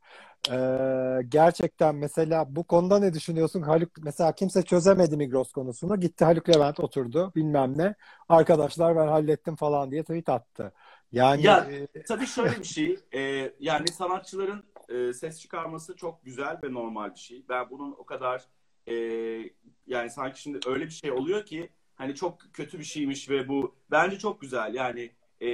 [0.52, 3.62] Ee, gerçekten mesela bu konuda ne düşünüyorsun?
[3.62, 6.00] Haluk mesela kimse çözemedi Migros konusunu.
[6.00, 7.96] Gitti Haluk Levent oturdu bilmem ne.
[8.30, 10.74] Arkadaşlar ben hallettim falan diye tweet attı.
[11.12, 16.60] Yani Ya, e, Tabii şöyle bir şey, e, yani sanatçıların e, ses çıkarması çok güzel
[16.64, 17.46] ve normal bir şey.
[17.50, 18.48] Ben bunun o kadar
[18.88, 18.94] e,
[19.88, 23.76] yani sanki şimdi öyle bir şey oluyor ki hani çok kötü bir şeymiş ve bu
[23.92, 24.74] bence çok güzel.
[24.74, 25.48] Yani e,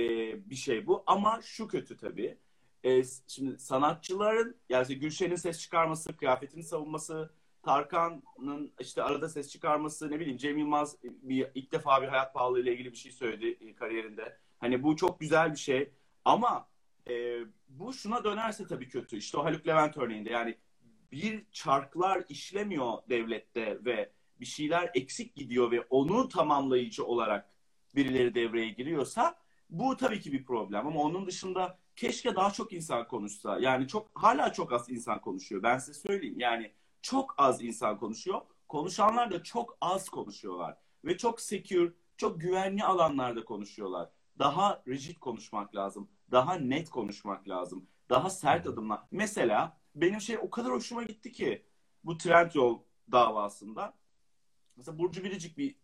[0.49, 1.03] bir şey bu.
[1.07, 2.37] Ama şu kötü tabii.
[2.83, 7.31] E, şimdi sanatçıların yani Gülşen'in ses çıkarması, kıyafetini savunması,
[7.63, 12.61] Tarkan'ın işte arada ses çıkarması, ne bileyim Cem Yılmaz bir, ilk defa bir hayat pahalı
[12.61, 14.37] ile ilgili bir şey söyledi e, kariyerinde.
[14.59, 15.91] Hani bu çok güzel bir şey.
[16.25, 16.67] Ama
[17.09, 17.39] e,
[17.79, 19.17] bu şuna dönerse tabii kötü.
[19.17, 20.57] İşte o Haluk Levent örneğinde yani
[21.11, 27.49] bir çarklar işlemiyor devlette ve bir şeyler eksik gidiyor ve onu tamamlayıcı olarak
[27.95, 29.35] birileri devreye giriyorsa
[29.69, 33.59] bu tabii ki bir problem ama onun dışında keşke daha çok insan konuşsa.
[33.59, 35.63] Yani çok hala çok az insan konuşuyor.
[35.63, 36.39] Ben size söyleyeyim.
[36.39, 38.41] Yani çok az insan konuşuyor.
[38.67, 44.09] Konuşanlar da çok az konuşuyorlar ve çok secure, çok güvenli alanlarda konuşuyorlar.
[44.39, 46.09] Daha rigid konuşmak lazım.
[46.31, 47.87] Daha net konuşmak lazım.
[48.09, 48.99] Daha sert adımlar.
[49.11, 51.65] Mesela benim şey o kadar hoşuma gitti ki
[52.03, 52.79] bu Trendyol
[53.11, 53.93] davasında
[54.75, 55.75] mesela Burcu Biricik bir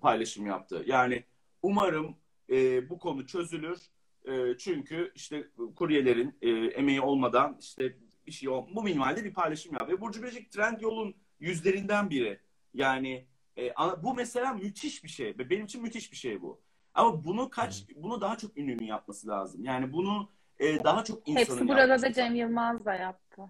[0.00, 0.84] paylaşım yaptı.
[0.86, 1.24] Yani
[1.62, 2.16] umarım
[2.50, 3.78] e, bu konu çözülür.
[4.24, 9.72] E, çünkü işte kuryelerin e, emeği olmadan işte bir şey ol, bu minimalde bir paylaşım
[9.72, 9.88] yaptı.
[9.88, 12.40] Ve Burcu Biricik Trendyol'un yüzlerinden biri.
[12.74, 13.26] Yani
[13.58, 15.38] e, bu mesela müthiş bir şey.
[15.38, 16.60] Benim için müthiş bir şey bu.
[16.98, 19.64] Ama bunu kaç bunu daha çok ünlünün yapması lazım.
[19.64, 23.42] Yani bunu e, daha çok insanın Hepsi burada da Cem Yılmaz da yaptı.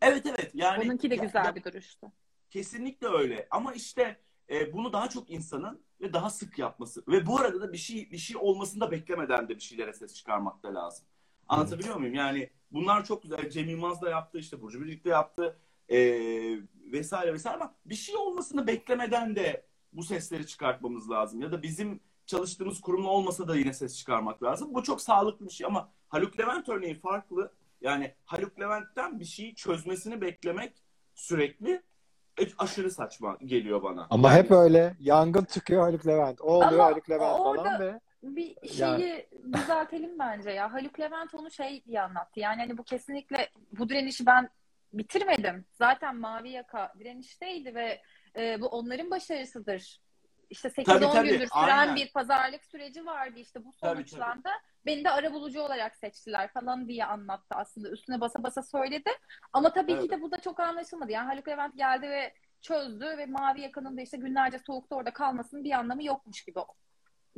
[0.00, 0.50] Evet evet.
[0.54, 2.12] Yani Onunki de güzel ya, bir duruştu.
[2.50, 3.48] Kesinlikle öyle.
[3.50, 7.72] Ama işte e, bunu daha çok insanın ve daha sık yapması ve bu arada da
[7.72, 11.06] bir şey bir şey olmasını da beklemeden de bir şeylere ses çıkarmak da lazım.
[11.48, 12.14] Anlatabiliyor muyum?
[12.14, 13.50] Yani bunlar çok güzel.
[13.50, 15.98] Cem Yılmaz da yaptı, işte Burcu Birlik de yaptı e,
[16.92, 21.40] vesaire vesaire ama bir şey olmasını beklemeden de bu sesleri çıkartmamız lazım.
[21.40, 24.74] Ya da bizim çalıştığımız kurumla olmasa da yine ses çıkarmak lazım.
[24.74, 27.52] Bu çok sağlıklı bir şey ama Haluk Levent örneği farklı.
[27.80, 30.72] Yani Haluk Levent'ten bir şeyi çözmesini beklemek
[31.14, 31.82] sürekli
[32.58, 34.06] aşırı saçma geliyor bana.
[34.10, 34.96] Ama yani, hep öyle.
[35.00, 36.40] Yangın çıkıyor Haluk Levent.
[36.40, 39.26] O oluyor Haluk Levent falan ve bir şeyi yani...
[39.52, 40.72] düzeltelim bence ya.
[40.72, 42.40] Haluk Levent onu şey diye anlattı.
[42.40, 44.50] Yani hani bu kesinlikle bu direnişi ben
[44.92, 45.64] bitirmedim.
[45.72, 48.02] Zaten Mavi Yaka direnişteydi ve
[48.36, 50.00] e, bu onların başarısıdır.
[50.50, 51.96] İşte 8-10 gündür süren aynen.
[51.96, 53.38] bir pazarlık süreci vardı.
[53.38, 54.42] İşte bu sonuçlandı.
[54.42, 54.86] Tabii, tabii.
[54.86, 57.90] Beni de ara bulucu olarak seçtiler falan diye anlattı aslında.
[57.90, 59.10] Üstüne basa basa söyledi.
[59.52, 60.02] Ama tabii evet.
[60.02, 61.12] ki de bu da çok anlaşılmadı.
[61.12, 65.64] Yani Haluk Levent geldi ve çözdü ve Mavi Yaka'nın da işte günlerce soğukta orada kalmasının
[65.64, 66.60] bir anlamı yokmuş gibi.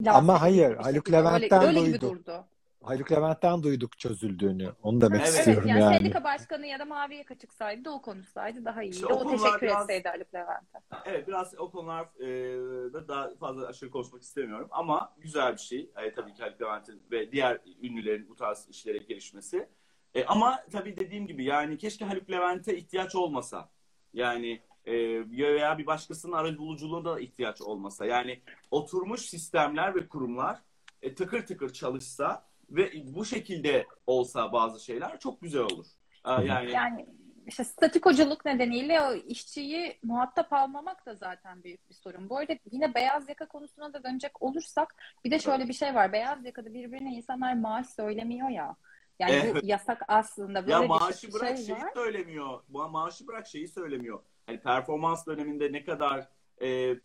[0.06, 2.00] Ama hayır, Haluk Levent'ten öyle, öyle duydu.
[2.00, 2.48] durdu.
[2.82, 4.72] Haluk Levent'ten duyduk çözüldüğünü.
[4.82, 5.28] Onu demek evet.
[5.28, 5.82] istiyorum evet, yani.
[5.82, 5.96] yani.
[5.96, 8.94] Sendika başkanı ya da Mavi Yaka çıksaydı da o konuşsaydı daha iyiydi.
[8.94, 10.78] İşte o, o teşekkür biraz, etseydi Haluk Levent'e.
[11.04, 14.68] Evet biraz o konularda e, daha fazla aşırı konuşmak istemiyorum.
[14.70, 15.90] Ama güzel bir şey.
[15.96, 19.68] E, tabii ki Haluk Levent'in ve diğer ünlülerin bu tarz işlere girişmesi.
[20.14, 23.70] E, ama tabii dediğim gibi yani keşke Haluk Levent'e ihtiyaç olmasa.
[24.12, 24.94] Yani e,
[25.30, 28.06] veya bir başkasının aracılıculuğuna da ihtiyaç olmasa.
[28.06, 30.58] Yani oturmuş sistemler ve kurumlar
[31.02, 35.86] e, tıkır tıkır çalışsa ve bu şekilde olsa bazı şeyler çok güzel olur.
[36.26, 37.06] Yani, yani
[37.46, 42.30] işte statikoculuk nedeniyle o işçiyi muhatap almamak da zaten büyük bir sorun.
[42.30, 46.12] Bu arada yine beyaz yaka konusuna da dönecek olursak bir de şöyle bir şey var.
[46.12, 48.76] Beyaz yakada birbirine insanlar maaş söylemiyor ya.
[49.18, 49.62] Yani evet.
[49.62, 50.62] bu yasak aslında.
[50.62, 51.90] Böyle ya maaşı bırak şey şeyi var.
[51.94, 52.62] söylemiyor.
[52.68, 54.22] Maaşı bırak şeyi söylemiyor.
[54.46, 56.28] Hani performans döneminde ne kadar
[56.62, 56.96] e,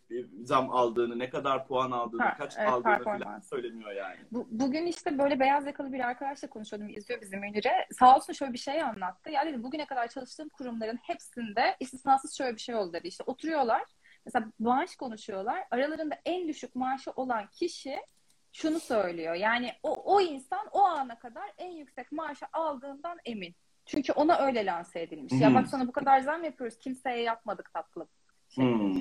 [0.42, 4.16] zam aldığını, ne kadar puan aldığını, ha, kaç evet, aldığını falan söylemiyor yani.
[4.32, 7.86] Bu, bugün işte böyle beyaz yakalı bir arkadaşla konuşuyordum, izliyor bizim Münir'e.
[7.98, 9.30] Sağ olsun şöyle bir şey anlattı.
[9.30, 13.08] Ya dedi bugüne kadar çalıştığım kurumların hepsinde istisnasız şöyle bir şey oldu dedi.
[13.08, 13.84] İşte oturuyorlar,
[14.26, 15.64] mesela maaş konuşuyorlar.
[15.70, 17.96] Aralarında en düşük maaşı olan kişi
[18.52, 19.34] şunu söylüyor.
[19.34, 23.54] Yani o, o insan o ana kadar en yüksek maaşı aldığından emin.
[23.86, 25.32] Çünkü ona öyle lanse edilmiş.
[25.32, 25.40] Hmm.
[25.40, 28.08] Ya bak sana bu kadar zam yapıyoruz kimseye yapmadık tatlım.
[28.54, 29.00] Hmm.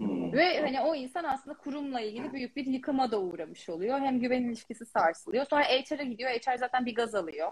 [0.00, 0.32] Hmm.
[0.32, 4.00] Ve hani o insan aslında kurumla ilgili büyük bir yıkıma da uğramış oluyor.
[4.00, 5.46] Hem güven ilişkisi sarsılıyor.
[5.50, 6.30] Sonra HR'a gidiyor.
[6.30, 7.50] HR zaten bir gaz alıyor.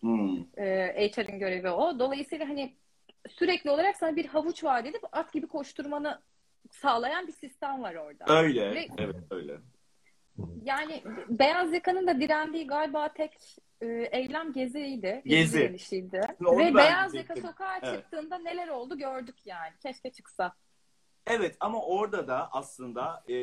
[0.00, 0.38] Hmm.
[0.58, 1.98] Ee, HR'ın görevi o.
[1.98, 2.74] Dolayısıyla hani
[3.28, 6.20] sürekli olarak sana bir havuç vaat edip at gibi koşturmanı
[6.70, 8.42] sağlayan bir sistem var orada.
[8.42, 8.74] Öyle.
[8.74, 9.56] Ve, evet öyle.
[10.64, 13.32] Yani beyaz yakanın da direndiği galiba tek
[13.80, 15.22] e, eylem geziydi.
[15.24, 15.58] Gezi.
[15.58, 17.94] Gezi Ve beyaz yaka sokağa evet.
[17.94, 19.72] çıktığında neler oldu gördük yani.
[19.82, 20.52] Keşke çıksa.
[21.26, 23.34] Evet ama orada da aslında e,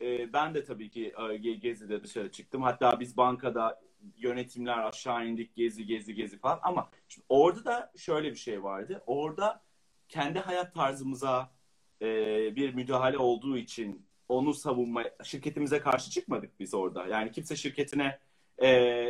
[0.00, 2.62] e, ben de tabii ki e, Gezi'de dışarı çıktım.
[2.62, 3.80] Hatta biz bankada
[4.16, 9.02] yönetimler aşağı indik gezi gezi gezi falan ama şimdi orada da şöyle bir şey vardı.
[9.06, 9.62] Orada
[10.08, 11.50] kendi hayat tarzımıza
[12.02, 12.06] e,
[12.56, 17.06] bir müdahale olduğu için onu savunma şirketimize karşı çıkmadık biz orada.
[17.06, 18.18] Yani kimse şirketine
[18.58, 18.68] e,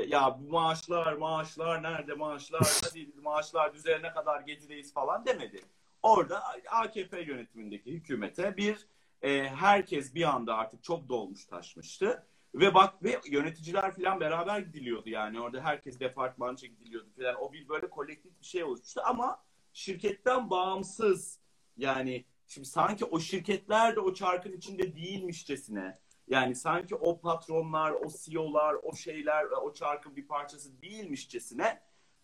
[0.09, 5.61] ya bu maaşlar maaşlar nerede maaşlar hadi maaşlar düzenine kadar gezideyiz falan demedi.
[6.03, 8.87] Orada AKP yönetimindeki hükümete bir
[9.23, 12.27] e, herkes bir anda artık çok dolmuş taşmıştı.
[12.55, 15.41] Ve bak ve yöneticiler falan beraber gidiliyordu yani.
[15.41, 17.35] Orada herkes departmanca gidiliyordu falan.
[17.43, 21.39] O bir böyle kolektif bir şey oluşmuştu ama şirketten bağımsız
[21.77, 28.09] yani şimdi sanki o şirketler de o çarkın içinde değilmişçesine yani sanki o patronlar, o
[28.25, 31.81] CEO'lar, o şeyler, o çarkın bir parçası değilmişçesine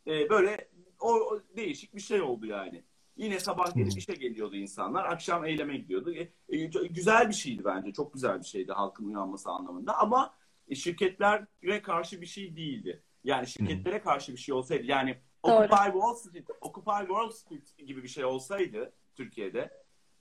[0.06, 0.68] e, böyle
[1.00, 2.84] o, o değişik bir şey oldu yani.
[3.16, 5.04] Yine sabah gelip işe geliyordu insanlar.
[5.04, 6.12] Akşam eyleme gidiyordu.
[6.14, 7.92] E, e, güzel bir şeydi bence.
[7.92, 9.98] Çok güzel bir şeydi halkın uyanması anlamında.
[9.98, 10.34] Ama
[10.68, 13.02] e, şirketlere karşı bir şey değildi.
[13.24, 14.84] Yani şirketlere karşı bir şey olsaydı.
[14.84, 19.70] Yani Occupy Wall Street, Occupy Wall Street gibi bir şey olsaydı Türkiye'de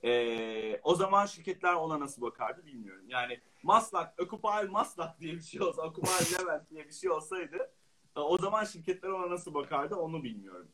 [0.04, 3.04] e, o zaman şirketler ona nasıl bakardı bilmiyorum.
[3.08, 7.72] Yani Maslak, Occupy Maslak diye bir şey olsa, Occupy Levent diye bir şey olsaydı
[8.16, 10.68] e, o zaman şirketler ona nasıl bakardı onu bilmiyorum.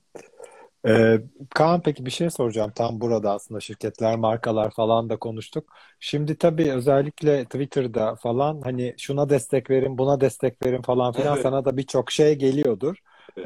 [0.86, 2.72] Ee, Kaan peki bir şey soracağım.
[2.74, 5.72] Tam burada aslında şirketler, markalar falan da konuştuk.
[6.00, 11.42] Şimdi tabii özellikle Twitter'da falan hani şuna destek verin, buna destek verin falan filan Evet.
[11.42, 12.96] sana da birçok şey geliyordur.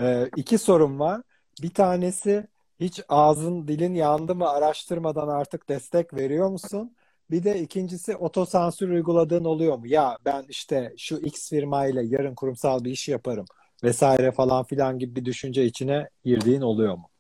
[0.00, 1.22] Ee, iki sorum var.
[1.62, 2.46] Bir tanesi
[2.80, 6.96] hiç ağzın dilin yandı mı araştırmadan artık destek veriyor musun?
[7.30, 9.86] Bir de ikincisi otosansür uyguladığın oluyor mu?
[9.86, 13.44] Ya ben işte şu X firmayla yarın kurumsal bir iş yaparım
[13.84, 17.10] vesaire falan filan gibi bir düşünce içine girdiğin oluyor mu?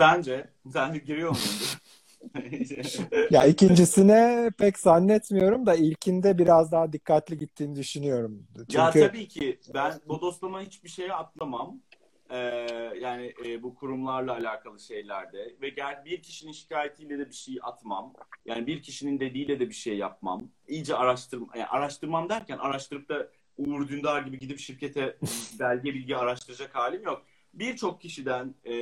[0.00, 0.50] Sence?
[0.72, 1.44] Sence giriyor muyum?
[3.30, 8.46] Ya ikincisine pek zannetmiyorum da ilkinde biraz daha dikkatli gittiğini düşünüyorum.
[8.56, 11.80] Ya Çünkü tabii ki ben bodoslama hiçbir şeye atlamam.
[12.30, 12.36] Ee,
[13.00, 18.12] yani e, bu kurumlarla alakalı şeylerde ve gel bir kişinin şikayetiyle de bir şey atmam.
[18.46, 20.48] Yani bir kişinin dediğiyle de bir şey yapmam.
[20.68, 25.16] İyice araştırma, yani araştırmam derken araştırıp da Uğur Dündar gibi gidip şirkete
[25.58, 27.22] belge bilgi araştıracak halim yok.
[27.58, 28.74] Birçok kişiden e,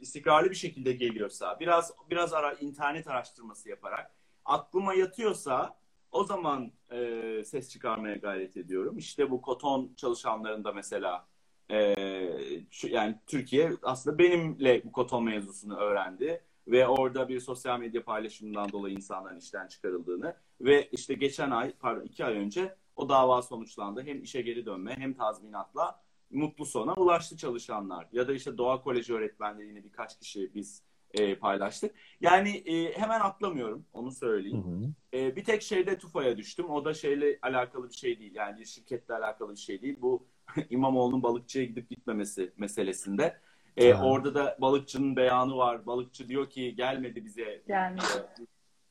[0.00, 4.10] istikrarlı bir şekilde geliyorsa, biraz biraz ara internet araştırması yaparak
[4.44, 5.76] aklıma yatıyorsa
[6.12, 8.98] o zaman e, ses çıkarmaya gayret ediyorum.
[8.98, 11.26] İşte bu koton çalışanlarında mesela
[11.70, 11.94] e,
[12.70, 18.72] şu- yani Türkiye aslında benimle bu koton mevzusunu öğrendi ve orada bir sosyal medya paylaşımından
[18.72, 24.02] dolayı insanların işten çıkarıldığını ve işte geçen ay pardon iki ay önce o dava sonuçlandı.
[24.02, 26.00] Hem işe geri dönme hem tazminatla
[26.34, 28.08] mutlu sona ulaştı çalışanlar.
[28.12, 30.82] Ya da işte Doğa Koleji öğretmenleri yine birkaç kişi biz
[31.14, 31.94] e, paylaştık.
[32.20, 34.94] Yani e, hemen atlamıyorum onu Hı söyleyeyim.
[35.12, 35.18] hı.
[35.18, 36.70] E, bir tek şeyde TUFA'ya düştüm.
[36.70, 38.34] O da şeyle alakalı bir şey değil.
[38.34, 39.96] Yani bir şirketle alakalı bir şey değil.
[40.00, 40.26] Bu
[40.70, 43.40] İmamoğlu'nun balıkçıya gidip gitmemesi meselesinde.
[43.76, 45.86] E, orada da balıkçının beyanı var.
[45.86, 47.42] Balıkçı diyor ki gelmedi bize.
[47.42, 47.96] E,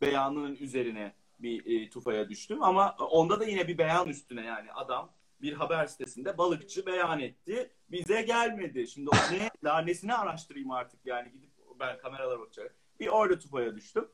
[0.01, 2.63] beyanının üzerine bir e, TUFA'ya düştüm.
[2.63, 5.09] Ama onda da yine bir beyan üstüne yani adam
[5.43, 7.71] bir haber sitesinde balıkçı beyan etti.
[7.91, 8.87] Bize gelmedi.
[8.87, 12.69] Şimdi o ne, daha nesini araştırayım artık yani gidip ben kameralara bakacağım.
[12.99, 14.07] Bir orada TUFA'ya düştüm.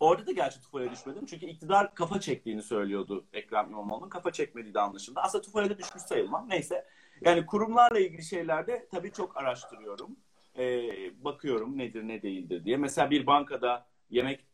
[0.00, 1.26] Orada da gerçi TUFA'ya düşmedim.
[1.26, 4.08] Çünkü iktidar kafa çektiğini söylüyordu Ekrem İmamoğlu'nun.
[4.08, 5.20] Kafa çekmediği de anlaşıldı.
[5.20, 6.48] Aslında TUFA'ya da düşmüş sayılmam.
[6.48, 6.86] Neyse.
[7.20, 10.16] Yani kurumlarla ilgili şeylerde tabii çok araştırıyorum.
[10.58, 12.76] Ee, bakıyorum nedir ne değildir diye.
[12.76, 14.46] Mesela bir bankada yemek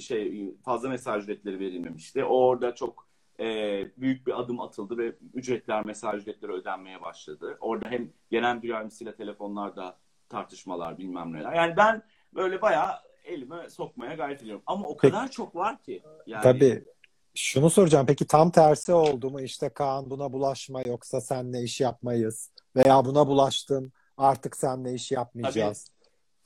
[0.00, 2.24] şey fazla mesaj ücretleri verilmemişti.
[2.24, 3.46] O orada çok e,
[3.96, 7.56] büyük bir adım atıldı ve ücretler mesaj ücretleri ödenmeye başladı.
[7.60, 11.52] Orada hem genel müdür yardımcısıyla telefonlarda tartışmalar bilmem neler.
[11.52, 12.02] Yani ben
[12.34, 12.92] böyle bayağı
[13.24, 14.62] elime sokmaya gayret ediyorum.
[14.66, 15.12] Ama o Peki.
[15.12, 16.02] kadar çok var ki.
[16.26, 16.84] Yani, Tabii
[17.34, 18.06] şunu soracağım.
[18.06, 19.40] Peki tam tersi oldu mu?
[19.40, 25.90] İşte Kaan buna bulaşma yoksa seninle iş yapmayız veya buna bulaştın artık seninle iş yapmayacağız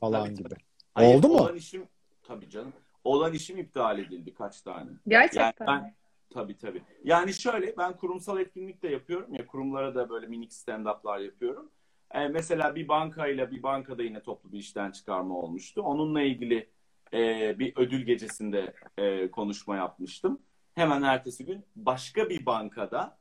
[0.00, 0.54] falan Tabii, gibi.
[0.94, 1.34] Hayır, Oldu mu?
[1.34, 1.88] Olan işim
[2.22, 2.72] tabii canım.
[3.04, 4.90] Olan işim iptal edildi kaç tane.
[5.08, 5.94] gerçekten Yani ben-?
[6.36, 6.82] Tabii tabii.
[7.04, 11.70] Yani şöyle ben kurumsal etkinlik de yapıyorum ya kurumlara da böyle minik stand-up'lar yapıyorum.
[12.14, 15.82] Ee, mesela bir bankayla bir bankada yine toplu bir işten çıkarma olmuştu.
[15.82, 16.70] Onunla ilgili
[17.12, 20.42] e, bir ödül gecesinde e, konuşma yapmıştım.
[20.74, 23.18] Hemen ertesi gün başka bir bankada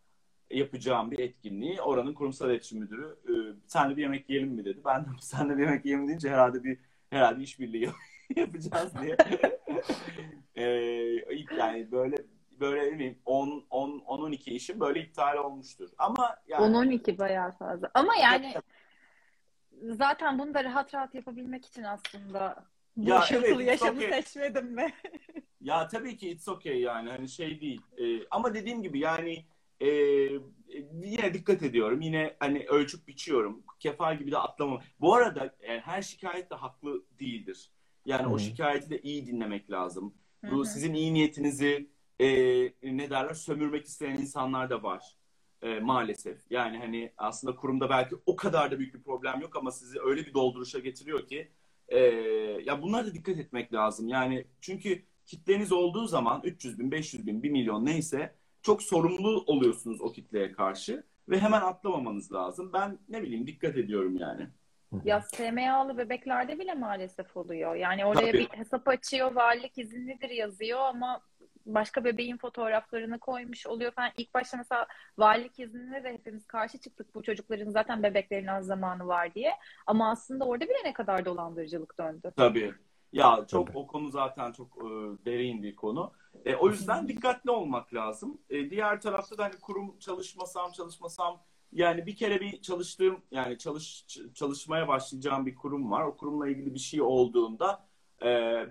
[0.51, 3.33] yapacağım bir etkinliği oranın kurumsal iletişim müdürü e,
[3.67, 4.81] senle bir yemek yiyelim mi dedi.
[4.85, 6.77] Ben de senle bir yemek yiyelim deyince herhalde bir
[7.09, 7.89] herhalde işbirliği
[8.35, 9.17] yapacağız diye.
[10.55, 10.63] e,
[11.57, 15.89] yani böyle böyle ne bileyim 10 10 10 12 işim böyle iptal olmuştur.
[15.97, 17.91] Ama yani 10-12 bayağı fazla.
[17.93, 18.53] Ama yani
[19.83, 22.65] zaten bunu da rahat rahat yapabilmek için aslında
[22.97, 24.21] bu Ya evet, yaşamı okay.
[24.21, 24.93] seçmedim mi?
[25.61, 27.81] Ya tabii ki it's okay yani hani şey değil.
[27.97, 29.45] Ee, ama dediğim gibi yani
[29.81, 29.87] e,
[30.93, 32.01] yine dikkat ediyorum.
[32.01, 33.63] Yine hani ölçüp biçiyorum.
[33.79, 34.81] Kefal gibi de atlamam.
[34.99, 37.71] Bu arada yani her şikayet de haklı değildir.
[38.05, 38.29] Yani Hı.
[38.29, 40.13] o şikayeti de iyi dinlemek lazım.
[40.51, 40.65] Bu hı.
[40.65, 42.27] sizin iyi niyetinizi e,
[42.83, 45.15] ne derler sömürmek isteyen insanlar da var.
[45.61, 46.37] E, maalesef.
[46.49, 50.25] Yani hani aslında kurumda belki o kadar da büyük bir problem yok ama sizi öyle
[50.25, 51.51] bir dolduruşa getiriyor ki
[51.87, 51.99] e,
[52.65, 54.07] ya bunlara da dikkat etmek lazım.
[54.07, 60.01] Yani çünkü kitleniz olduğu zaman 300 bin, 500 bin, 1 milyon neyse çok sorumlu oluyorsunuz
[60.01, 62.73] o kitleye karşı ve hemen atlamamanız lazım.
[62.73, 64.47] Ben ne bileyim dikkat ediyorum yani.
[65.03, 67.75] Ya SMA'lı bebeklerde bile maalesef oluyor.
[67.75, 68.39] Yani oraya Tabii.
[68.39, 71.21] bir hesap açıyor, valilik izinlidir yazıyor ama
[71.65, 74.11] başka bebeğin fotoğraflarını koymuş oluyor falan.
[74.17, 79.07] İlk başta mesela valilik iznine de hepimiz karşı çıktık bu çocukların zaten bebeklerin az zamanı
[79.07, 79.51] var diye.
[79.87, 82.31] Ama aslında orada bile ne kadar dolandırıcılık döndü.
[82.37, 82.73] Tabii.
[83.13, 83.77] Ya çok Tabii.
[83.77, 84.85] o konu zaten çok e,
[85.25, 86.11] derin bir konu.
[86.45, 88.41] E, o yüzden dikkatli olmak lazım.
[88.49, 94.05] E, diğer tarafta da hani kurum çalışmasam çalışmasam yani bir kere bir çalıştığım yani çalış
[94.33, 96.03] çalışmaya başlayacağım bir kurum var.
[96.03, 97.85] O kurumla ilgili bir şey olduğunda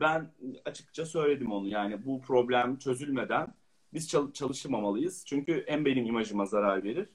[0.01, 0.33] ben
[0.65, 1.69] açıkça söyledim onu.
[1.69, 3.55] Yani bu problem çözülmeden
[3.95, 5.25] biz çal- çalışmamalıyız.
[5.27, 7.09] Çünkü hem benim imajıma zarar verir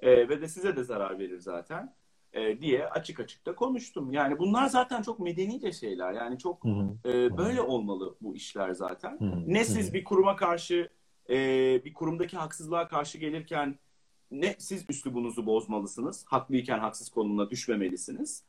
[0.00, 1.94] e, ve de size de zarar verir zaten
[2.32, 4.12] e, diye açık açık da konuştum.
[4.12, 6.12] Yani bunlar zaten çok medenice şeyler.
[6.12, 7.12] Yani çok Hı hı.
[7.12, 9.20] e, böyle olmalı bu işler zaten.
[9.20, 9.42] Hı hı.
[9.46, 10.90] Ne siz bir kuruma karşı
[11.30, 11.34] e,
[11.84, 13.78] bir kurumdaki haksızlığa karşı gelirken
[14.30, 16.24] ne siz üslubunuzu bozmalısınız.
[16.26, 18.44] Haklıyken haksız konumuna düşmemelisiniz.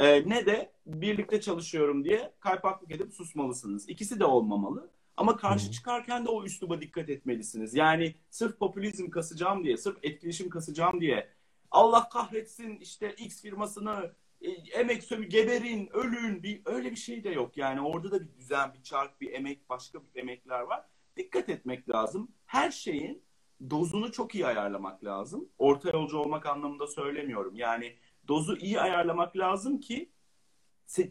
[0.00, 3.88] E, ne de birlikte çalışıyorum diye kaypaklık edip susmalısınız.
[3.88, 4.90] İkisi de olmamalı.
[5.16, 7.74] Ama karşı çıkarken de o üsluba dikkat etmelisiniz.
[7.74, 11.28] Yani sırf popülizm kasacağım diye, sırf etkileşim kasacağım diye
[11.70, 17.30] Allah kahretsin işte X firmasını e, emek sömü geberin, ölün bir öyle bir şey de
[17.30, 17.56] yok.
[17.56, 20.84] Yani orada da bir düzen, bir çark, bir emek, başka bir emekler var.
[21.16, 22.30] Dikkat etmek lazım.
[22.46, 23.22] Her şeyin
[23.70, 25.48] dozunu çok iyi ayarlamak lazım.
[25.58, 27.56] Orta yolcu olmak anlamında söylemiyorum.
[27.56, 27.96] Yani
[28.30, 30.10] dozu iyi ayarlamak lazım ki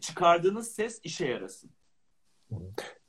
[0.00, 1.70] çıkardığınız ses işe yarasın.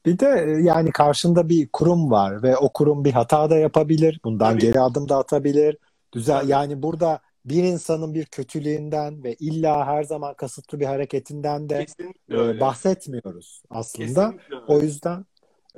[0.06, 4.19] Bir de e, yani karşında bir kurum var ve o kurum bir hata da yapabilir.
[4.24, 4.62] Bundan Tabii.
[4.62, 5.78] geri adım da atabilir.
[6.12, 6.52] Tabii.
[6.52, 11.86] yani burada bir insanın bir kötülüğünden ve illa her zaman kasıtlı bir hareketinden de
[12.32, 14.34] e, bahsetmiyoruz aslında.
[14.67, 15.26] O yüzden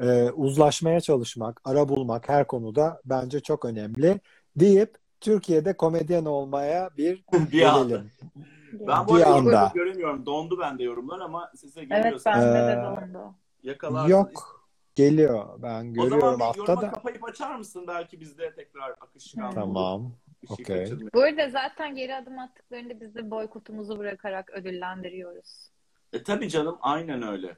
[0.01, 4.19] e, uzlaşmaya çalışmak, ara bulmak her konuda bence çok önemli
[4.55, 5.02] deyip
[5.33, 7.83] Türkiye'de komedyen olmaya bir bir anda.
[7.83, 8.11] gelelim.
[8.73, 9.71] Ben bu Bir arada anda.
[9.73, 10.25] göremiyorum.
[10.25, 13.35] Dondu bende yorumlar ama size Evet geliyorsa bende de Ee, dondu.
[13.63, 14.11] yakalarsınız.
[14.11, 14.29] Yok
[14.95, 15.45] geliyor.
[15.61, 16.71] Ben O görüyorum zaman bir haftada.
[16.71, 17.85] yoruma kapayıp açar mısın?
[17.87, 19.53] Belki bizde tekrar akışkan olur.
[19.55, 20.11] Tamam.
[20.47, 20.65] Şey Okey.
[20.65, 21.09] kaçırmayalım.
[21.13, 25.69] Bu arada zaten geri adım attıklarında biz de boykotumuzu bırakarak ödüllendiriyoruz.
[26.13, 27.57] E, tabii canım aynen öyle.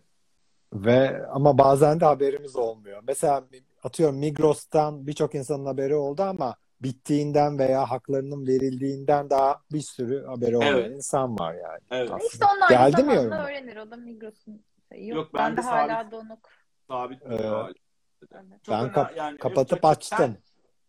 [0.73, 3.03] Ve ama bazen de haberimiz olmuyor.
[3.07, 3.43] Mesela
[3.83, 10.57] atıyorum Migros'tan birçok insanın haberi oldu ama bittiğinden veya haklarının verildiğinden daha bir sürü haberi
[10.57, 10.95] olmayan Evet.
[10.95, 11.79] insan var yani.
[11.91, 12.09] Evet.
[12.11, 12.27] Aslında.
[12.33, 13.31] İşte onlar Geldi mi yorum?
[13.31, 13.77] öğrenir.
[13.77, 15.07] O da Migros'un şeyi.
[15.07, 16.11] Yok, Yok, ben bende de hala sabit.
[16.11, 16.49] donuk.
[16.87, 17.25] Sabit Ee.
[17.35, 17.75] Evet.
[18.69, 20.17] Ben kap- yani kapatıp yok, açtım.
[20.17, 20.37] Sen,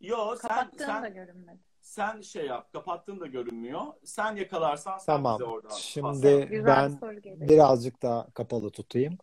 [0.01, 1.59] yo sen, Kapattığım da sen, görünmedi.
[1.81, 2.73] sen şey yap.
[2.73, 3.83] Kapattığın da görünmüyor.
[4.05, 5.39] Sen yakalarsan sen Tamam.
[5.39, 9.19] bize oradan Şimdi ben birazcık daha kapalı tutayım.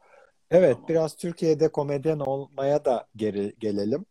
[0.52, 0.88] Evet, Tamam.
[0.90, 4.06] biraz Türkiye'de komedyen olmaya da geri gelelim.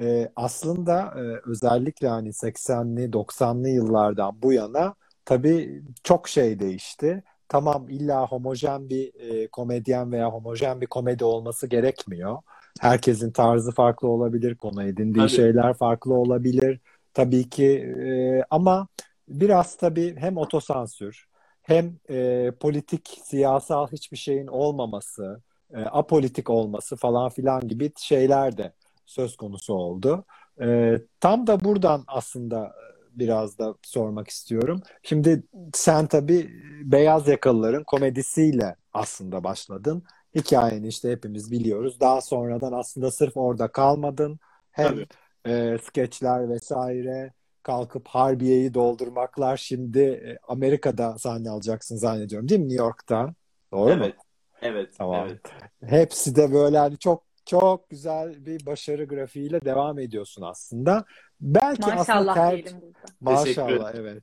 [0.00, 7.22] Ee, aslında e, özellikle hani 80'li 90'lı yıllardan bu yana tabii çok şey değişti.
[7.48, 12.38] Tamam illa homojen bir e, komedyen veya homojen bir komedi olması gerekmiyor.
[12.80, 15.36] Herkesin tarzı farklı olabilir, konu edindiği Tabii.
[15.36, 16.80] şeyler farklı olabilir.
[17.14, 17.66] Tabii ki
[18.06, 18.88] e, ama
[19.28, 21.28] biraz tabii hem otosansür
[21.62, 25.42] hem e, politik, siyasal hiçbir şeyin olmaması,
[25.74, 28.72] e, apolitik olması falan filan gibi şeyler de
[29.08, 30.24] söz konusu oldu.
[30.60, 34.80] E, tam da buradan aslında e, biraz da sormak istiyorum.
[35.02, 35.42] Şimdi
[35.74, 36.50] sen tabii
[36.84, 40.02] beyaz yakalıların komedisiyle aslında başladın.
[40.34, 42.00] Hikayeni işte hepimiz biliyoruz.
[42.00, 44.38] Daha sonradan aslında sırf orada kalmadın.
[44.70, 45.06] Hem Tabii.
[45.46, 49.56] e, skeçler vesaire kalkıp Harbiye'yi doldurmaklar.
[49.56, 53.34] Şimdi e, Amerika'da sahne alacaksın zannediyorum değil mi New York'ta?
[53.72, 54.04] Doğru mu?
[54.04, 54.14] Evet.
[54.62, 54.94] Evet.
[54.98, 55.28] Tamam.
[55.28, 55.40] Evet.
[55.84, 61.04] Hepsi de böyle hani çok çok güzel bir başarı grafiğiyle devam ediyorsun aslında.
[61.40, 63.42] Belki aslında Maşallah ter- diyelim burada.
[63.42, 64.22] Teşekkür Maşallah evet.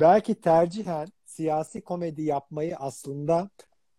[0.00, 3.50] Belki tercihen siyasi komedi yapmayı aslında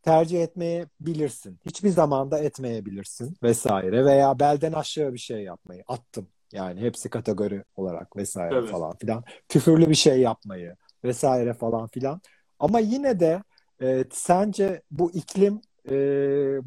[0.02, 1.60] tercih etmeyebilirsin.
[1.66, 6.28] Hiçbir zamanda etmeyebilirsin vesaire veya belden aşağı bir şey yapmayı attım.
[6.52, 8.68] Yani hepsi kategori olarak vesaire Tabii.
[8.68, 9.24] falan filan.
[9.50, 12.22] Küfürlü bir şey yapmayı vesaire falan filan.
[12.60, 13.44] Ama yine de
[13.82, 15.96] e, sence bu iklim e,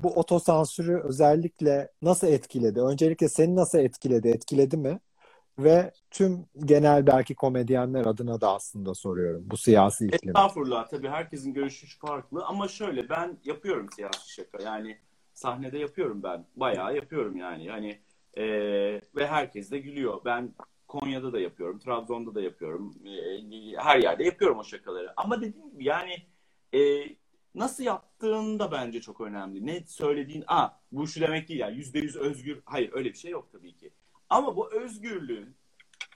[0.02, 2.80] bu otosansürü özellikle nasıl etkiledi?
[2.80, 4.28] Öncelikle seni nasıl etkiledi?
[4.28, 5.00] Etkiledi mi?
[5.58, 10.28] Ve tüm genel belki komedyenler adına da aslında soruyorum bu siyasi iklim.
[10.28, 10.88] Estağfurullah.
[10.88, 14.62] Tabii herkesin görüşü farklı ama şöyle ben yapıyorum siyasi şaka.
[14.62, 14.98] Yani
[15.34, 16.44] sahnede yapıyorum ben.
[16.56, 17.70] Bayağı yapıyorum yani.
[17.70, 17.98] Hani
[18.34, 18.44] e,
[19.16, 20.20] ve herkes de gülüyor.
[20.24, 20.54] Ben
[20.88, 21.78] Konya'da da yapıyorum.
[21.78, 22.94] Trabzon'da da yapıyorum.
[23.04, 25.12] E, her yerde yapıyorum o şakaları.
[25.16, 26.12] Ama dediğim gibi yani
[26.74, 27.04] e,
[27.55, 29.66] nasıl yaptığın da bence çok önemli.
[29.66, 32.62] Ne söylediğin, a bu şu demek değil yani yüzde yüz özgür.
[32.64, 33.90] Hayır öyle bir şey yok tabii ki.
[34.28, 35.57] Ama bu özgürlüğün,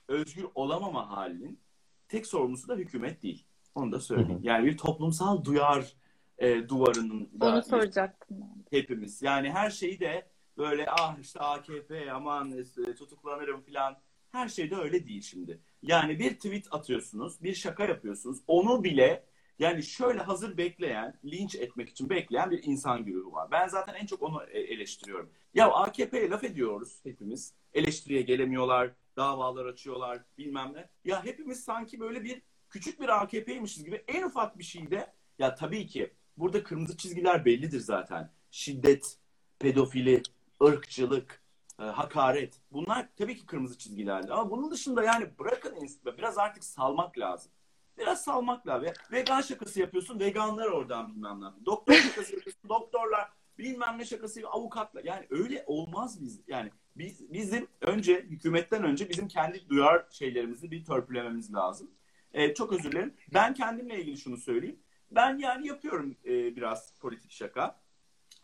[0.07, 1.59] özgür olamama halinin
[2.07, 3.45] tek sorumlusu da hükümet değil.
[3.75, 4.39] Onu da söyleyeyim.
[4.43, 5.93] Yani bir toplumsal duyar
[6.37, 8.37] e, duvarının da Onu soracaktım.
[8.71, 9.21] hepimiz.
[9.21, 10.27] Yani her şeyi de
[10.57, 13.97] böyle ah işte AKP aman işte, tutuklanırım falan.
[14.31, 15.59] Her şey de öyle değil şimdi.
[15.81, 18.39] Yani bir tweet atıyorsunuz, bir şaka yapıyorsunuz.
[18.47, 19.25] Onu bile
[19.59, 23.51] yani şöyle hazır bekleyen, linç etmek için bekleyen bir insan güruhu var.
[23.51, 25.29] Ben zaten en çok onu e, eleştiriyorum.
[25.53, 27.53] Ya AKP'ye laf ediyoruz hepimiz.
[27.73, 30.89] Eleştiriye gelemiyorlar, davalar açıyorlar bilmem ne.
[31.05, 35.87] Ya hepimiz sanki böyle bir küçük bir AKP'ymişiz gibi en ufak bir şeyde ya tabii
[35.87, 38.31] ki burada kırmızı çizgiler bellidir zaten.
[38.51, 39.17] Şiddet,
[39.59, 40.23] pedofili,
[40.63, 41.41] ırkçılık,
[41.79, 42.53] e, hakaret.
[42.71, 44.33] Bunlar tabii ki kırmızı çizgilerdi.
[44.33, 47.51] Ama bunun dışında yani bırakın biraz artık salmak lazım.
[47.97, 48.89] Biraz salmak lazım.
[49.11, 51.65] Vegan şakası yapıyorsun, veganlar oradan bilmem ne.
[51.65, 55.03] Doktor şakası yapıyorsun, doktorlar bilmem ne şakası avukatlar.
[55.03, 56.41] Yani öyle olmaz biz.
[56.47, 61.91] Yani biz, bizim önce hükümetten önce bizim kendi duyar şeylerimizi bir törpülememiz lazım.
[62.33, 63.13] Ee, çok özür dilerim.
[63.33, 64.79] Ben kendimle ilgili şunu söyleyeyim.
[65.11, 67.79] Ben yani yapıyorum e, biraz politik şaka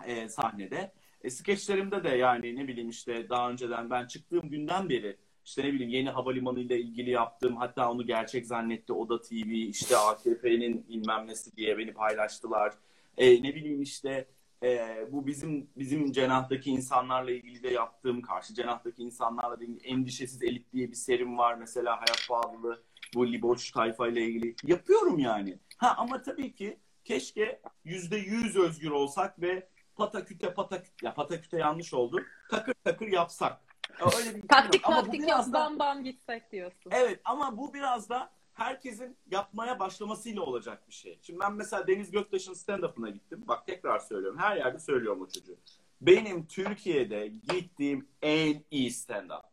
[0.06, 0.92] e, sahnede.
[1.22, 5.18] E, skeçlerimde de yani ne bileyim işte daha önceden ben çıktığım günden beri
[5.50, 9.98] işte ne bileyim yeni havalimanı ile ilgili yaptığım hatta onu gerçek zannetti Oda TV işte
[9.98, 12.74] AKP'nin bilmem nesi diye beni paylaştılar.
[13.18, 14.28] E, ne bileyim işte
[14.64, 20.74] e, bu bizim bizim cenahtaki insanlarla ilgili de yaptığım karşı cenahtaki insanlarla ilgili endişesiz elit
[20.74, 22.84] diye bir serim var mesela hayat pahalılığı
[23.16, 25.60] bu liboş tayfa ile ilgili yapıyorum yani.
[25.78, 31.94] Ha ama tabii ki keşke yüzde yüz özgür olsak ve pataküte pataküte ya pataküte yanlış
[31.94, 32.24] oldu.
[32.50, 33.69] Takır takır yapsak.
[34.18, 36.92] Öyle bir taktik ama taktik yok da, bam bam gitsek diyorsun.
[36.92, 41.20] Evet ama bu biraz da herkesin yapmaya başlamasıyla olacak bir şey.
[41.22, 43.44] Şimdi ben mesela Deniz Göktaş'ın stand-up'ına gittim.
[43.48, 44.40] Bak tekrar söylüyorum.
[44.40, 45.58] Her yerde söylüyorum o çocuğu.
[46.02, 49.44] Benim Türkiye'de gittiğim en iyi stand-up.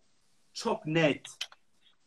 [0.52, 1.26] Çok net.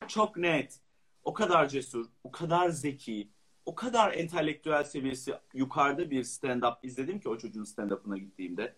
[0.08, 0.80] Çok net.
[1.24, 3.30] O kadar cesur, o kadar zeki,
[3.66, 8.76] o kadar entelektüel seviyesi yukarıda bir stand-up izledim ki o çocuğun stand-up'ına gittiğimde.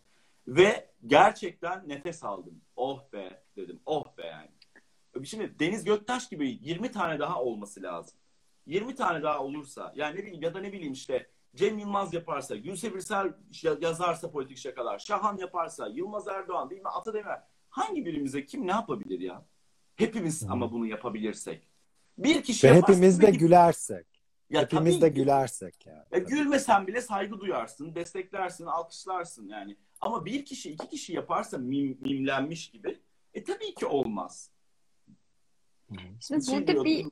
[0.48, 2.62] Ve gerçekten nefes aldım.
[2.76, 3.80] Oh be dedim.
[3.86, 4.50] Oh be yani.
[5.26, 8.18] Şimdi Deniz Göktaş gibi 20 tane daha olması lazım.
[8.66, 12.56] 20 tane daha olursa yani ne bileyim ya da ne bileyim işte Cem Yılmaz yaparsa,
[12.56, 13.34] Gülse Birsel
[13.82, 17.28] yazarsa politik şakalar, Şahan yaparsa, Yılmaz Erdoğan değil mi Atademir
[17.70, 19.46] hangi birimize kim ne yapabilir ya?
[19.96, 20.52] Hepimiz hmm.
[20.52, 21.68] ama bunu yapabilirsek.
[22.18, 24.06] Bir kişi Ve hepimiz de gülersek.
[24.50, 26.04] Ya hepimiz de gülersek yani.
[26.12, 29.78] Ya gülmesen bile saygı duyarsın, desteklersin, alkışlarsın yani.
[30.02, 33.00] Ama bir kişi iki kişi yaparsa mim, mimlenmiş gibi
[33.34, 34.52] e tabii ki olmaz.
[36.20, 37.06] Şimdi şey burada bir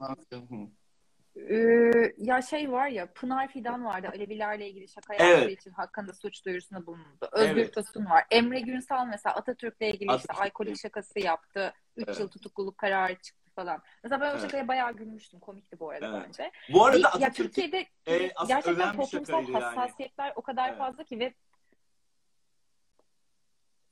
[1.50, 5.60] ee, ya şey var ya Pınar Fidan vardı Alevilerle ilgili şaka yaptığı evet.
[5.60, 7.30] için hakkında suç duyurusunda bulundu.
[7.32, 7.74] Özgür evet.
[7.74, 8.26] Tosun var.
[8.32, 10.32] Emre Günsal mesela Atatürk'le ilgili Atatürk.
[10.32, 11.74] işte alkolik şakası yaptı.
[11.98, 12.20] 3 evet.
[12.20, 13.82] yıl tutukluluk kararı çıktı falan.
[14.04, 15.40] Mesela ben o şakaya bayağı gülmüştüm.
[15.40, 16.26] Komikti bu arada evet.
[16.28, 16.52] bence.
[16.74, 20.34] Bu arada Atatürk, ya Türkiye'de e, gerçekten toplumsal hassasiyetler yani.
[20.36, 20.78] o kadar evet.
[20.78, 21.34] fazla ki ve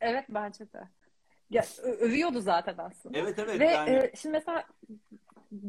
[0.02, 0.88] Evet bence de.
[1.50, 3.18] Ya, övüyordu zaten aslında.
[3.18, 3.60] Evet evet.
[3.60, 3.90] Ve yani...
[3.90, 4.64] e, şimdi mesela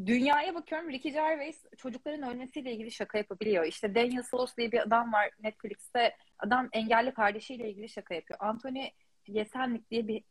[0.05, 3.65] dünyaya bakıyorum Ricky Gervais çocukların ölmesiyle ilgili şaka yapabiliyor.
[3.65, 6.15] İşte Daniel Sloss diye bir adam var Netflix'te.
[6.39, 8.39] Adam engelli kardeşiyle ilgili şaka yapıyor.
[8.41, 8.89] Anthony
[9.27, 10.23] Yeselnik diye bir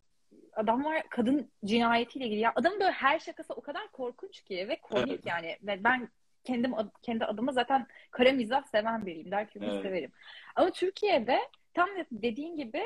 [0.53, 2.41] adam var kadın cinayetiyle ilgili.
[2.41, 5.27] Ya adamın böyle her şakası o kadar korkunç ki ve komik evet.
[5.27, 5.57] yani.
[5.63, 6.09] Ve ben
[6.45, 6.73] kendim
[7.03, 9.31] kendi adıma zaten kara mizah seven biriyim.
[9.31, 9.83] Der ki evet.
[9.83, 10.13] severim.
[10.57, 11.39] Ama Türkiye'de
[11.75, 12.83] tam dediğin gibi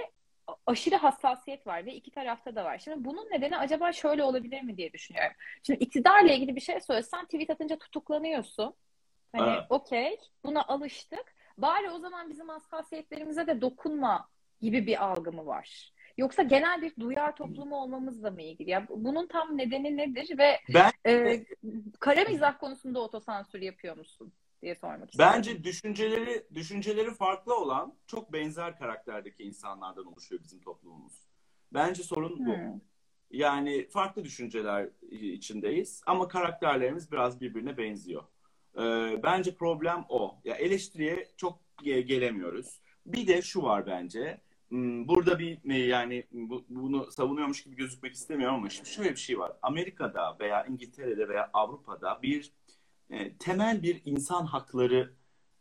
[0.66, 2.78] aşırı hassasiyet var ve iki tarafta da var.
[2.78, 5.36] Şimdi bunun nedeni acaba şöyle olabilir mi diye düşünüyorum.
[5.62, 8.74] Şimdi iktidarla ilgili bir şey söylesen tweet atınca tutuklanıyorsun.
[9.32, 11.34] Hani okey buna alıştık.
[11.58, 14.28] Bari o zaman bizim hassasiyetlerimize de dokunma
[14.60, 15.92] gibi bir algı mı var?
[16.16, 18.70] Yoksa genel bir duyar toplumu olmamızla mı ilgili?
[18.70, 21.44] Ya bunun tam nedeni nedir ve ben, e,
[22.00, 24.32] kara mizah konusunda otosansür yapıyor musun?
[24.62, 25.34] Diye sormak istiyorum.
[25.36, 31.12] Bence düşünceleri düşünceleri farklı olan çok benzer karakterdeki insanlardan oluşuyor bizim toplumumuz.
[31.74, 32.56] Bence sorun bu.
[32.56, 32.80] Hmm.
[33.30, 38.22] Yani farklı düşünceler içindeyiz ama karakterlerimiz biraz birbirine benziyor.
[38.76, 40.40] Ee, bence problem o.
[40.44, 42.80] Ya eleştiriye çok gelemiyoruz.
[43.06, 44.40] Bir de şu var bence.
[44.68, 46.24] Hmm, burada bir yani
[46.68, 49.52] bunu savunuyormuş gibi gözükmek istemiyorum ama şimdi şöyle bir şey var.
[49.62, 52.52] Amerika'da veya İngiltere'de veya Avrupa'da bir
[53.12, 55.12] e, temel bir insan hakları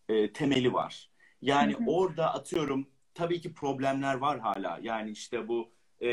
[0.09, 1.09] e, temeli var.
[1.41, 1.83] Yani hı hı.
[1.87, 4.79] orada atıyorum tabii ki problemler var hala.
[4.81, 6.09] Yani işte bu e,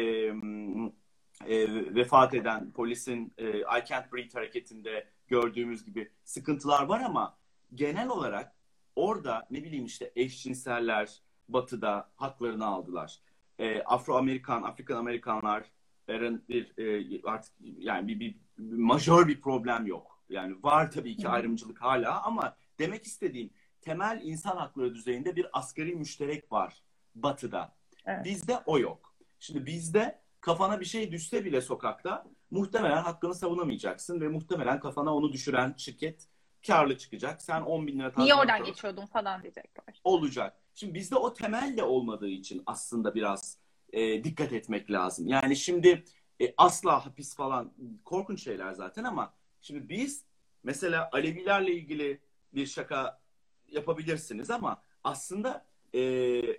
[1.47, 7.39] e, vefat eden polisin e, I Can't Breathe hareketinde gördüğümüz gibi sıkıntılar var ama
[7.74, 8.53] genel olarak
[8.97, 13.18] orada ne bileyim işte eşcinseller batıda haklarını aldılar.
[13.59, 15.64] E, Afro-Amerikan, Afrikan Amerikanlar
[16.09, 20.18] bir e, artık yani bir, bir, bir majör bir problem yok.
[20.31, 23.51] Yani var tabii ki ayrımcılık hala ama demek istediğim
[23.81, 26.83] temel insan hakları düzeyinde bir asgari müşterek var
[27.14, 27.74] batıda.
[28.07, 28.24] Evet.
[28.24, 29.14] Bizde o yok.
[29.39, 35.33] Şimdi bizde kafana bir şey düşse bile sokakta muhtemelen hakkını savunamayacaksın ve muhtemelen kafana onu
[35.33, 36.29] düşüren şirket
[36.66, 37.43] karlı çıkacak.
[37.43, 40.01] Sen 10 bin lira Niye oradan geçiyordun falan diyecekler.
[40.05, 40.57] Olacak.
[40.74, 43.59] Şimdi bizde o temel de olmadığı için aslında biraz
[43.93, 45.29] e, dikkat etmek lazım.
[45.29, 46.05] Yani şimdi
[46.41, 47.72] e, asla hapis falan
[48.05, 50.24] korkunç şeyler zaten ama şimdi biz
[50.62, 52.20] mesela Alevilerle ilgili
[52.54, 53.20] bir şaka
[53.68, 56.56] yapabilirsiniz ama aslında e, e,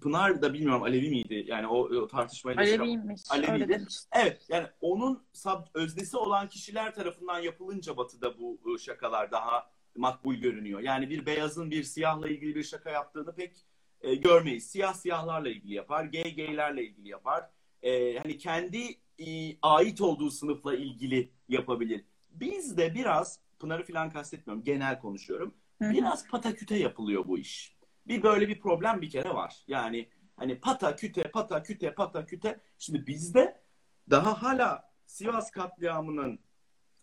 [0.00, 1.44] Pınar da bilmiyorum Alevi miydi?
[1.46, 3.22] Yani o, o tartışmayla Aleviymiş.
[3.30, 3.86] Aleviydi.
[4.12, 10.80] Evet yani onun sab öznesi olan kişiler tarafından yapılınca batıda bu şakalar daha makbul görünüyor.
[10.80, 13.56] Yani bir beyazın bir siyahla ilgili bir şaka yaptığını pek
[14.00, 14.70] e, görmeyiz.
[14.70, 17.50] Siyah siyahlarla ilgili yapar, gay gaylerle ilgili yapar.
[17.82, 22.04] E, hani kendi e, ait olduğu sınıfla ilgili yapabilir.
[22.32, 24.64] Biz de biraz Pınar'ı falan kastetmiyorum.
[24.64, 25.54] Genel konuşuyorum.
[25.80, 27.76] Biraz pataküte yapılıyor bu iş.
[28.06, 29.64] Bir böyle bir problem bir kere var.
[29.68, 32.60] Yani hani pata küte pata küte pata küte.
[32.78, 33.62] Şimdi bizde
[34.10, 36.40] daha hala Sivas katliamının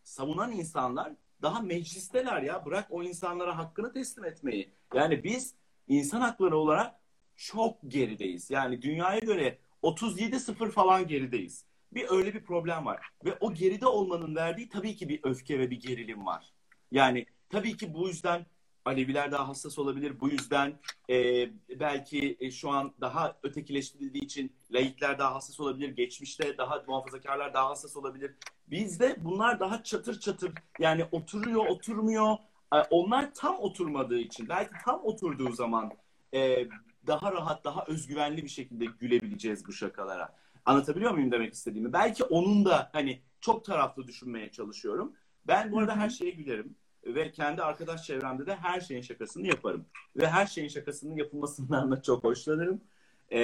[0.03, 2.65] savunan insanlar daha meclisteler ya.
[2.65, 4.73] Bırak o insanlara hakkını teslim etmeyi.
[4.93, 5.55] Yani biz
[5.87, 6.95] insan hakları olarak
[7.35, 8.51] çok gerideyiz.
[8.51, 11.65] Yani dünyaya göre 37-0 falan gerideyiz.
[11.93, 13.09] Bir öyle bir problem var.
[13.25, 16.53] Ve o geride olmanın verdiği tabii ki bir öfke ve bir gerilim var.
[16.91, 18.45] Yani tabii ki bu yüzden
[18.87, 20.19] Aleviler daha hassas olabilir.
[20.19, 20.79] Bu yüzden
[21.09, 25.89] e, belki e, şu an daha ötekileştirildiği için laikler daha hassas olabilir.
[25.89, 28.31] Geçmişte daha muhafazakarlar daha hassas olabilir.
[28.67, 32.35] Bizde bunlar daha çatır çatır yani oturuyor oturmuyor.
[32.73, 35.91] E, onlar tam oturmadığı için belki tam oturduğu zaman
[36.33, 36.67] e,
[37.07, 40.35] daha rahat daha özgüvenli bir şekilde gülebileceğiz bu şakalara.
[40.67, 41.93] Anlatabiliyor muyum demek istediğimi?
[41.93, 45.13] Belki onun da hani çok taraflı düşünmeye çalışıyorum.
[45.47, 49.85] Ben bu arada her şeye gülerim ve kendi arkadaş çevremde de her şeyin şakasını yaparım.
[50.15, 52.81] Ve her şeyin şakasının yapılmasından da çok hoşlanırım.
[53.29, 53.39] Ee,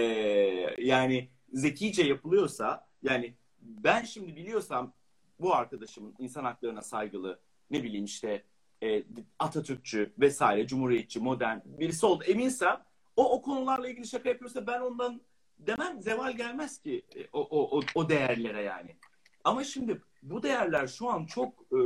[0.77, 4.93] yani zekice yapılıyorsa yani ben şimdi biliyorsam
[5.39, 7.39] bu arkadaşımın insan haklarına saygılı
[7.71, 8.43] ne bileyim işte
[8.83, 9.03] e,
[9.39, 12.83] Atatürkçü vesaire cumhuriyetçi modern birisi oldu eminsem
[13.15, 15.21] o o konularla ilgili şaka yapıyorsa ben ondan
[15.67, 18.95] demem zeval gelmez ki e, o, o, o, o değerlere yani.
[19.43, 21.79] Ama şimdi bu değerler şu an çok e,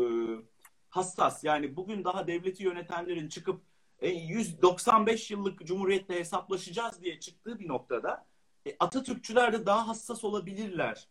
[0.89, 1.43] hassas.
[1.43, 3.61] Yani bugün daha devleti yönetenlerin çıkıp
[3.99, 8.25] e, 195 yıllık cumhuriyetle hesaplaşacağız diye çıktığı bir noktada
[8.67, 11.07] e, Atatürkçüler de daha hassas olabilirler.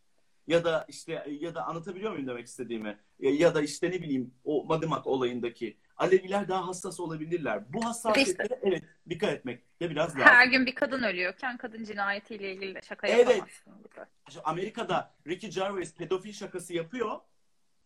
[0.47, 2.99] Ya da işte ya da anlatabiliyor muyum demek istediğimi?
[3.19, 7.73] Ya, ya da işte ne bileyim o Madımak olayındaki Aleviler daha hassas olabilirler.
[7.73, 10.21] Bu hassasiyetlere evet dikkat etmek de biraz lazım.
[10.21, 13.27] Her gün bir kadın ölüyorken kadın cinayetiyle ilgili de şaka evet.
[13.27, 13.73] yapamazsın.
[14.27, 17.19] İşte Amerika'da Ricky Gervais pedofil şakası yapıyor.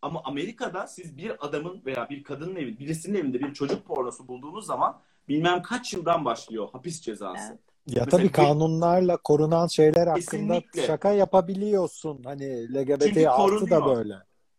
[0.01, 4.65] Ama Amerika'da siz bir adamın veya bir kadının evi, birisinin evinde bir çocuk pornosu bulduğunuz
[4.65, 7.47] zaman bilmem kaç yıldan başlıyor hapis cezası.
[7.49, 7.59] Evet.
[7.87, 10.87] Ya Mesela tabii kanunlarla korunan şeyler hakkında kesinlikle.
[10.87, 12.23] şaka yapabiliyorsun.
[12.23, 14.15] Hani LGBT artı da böyle.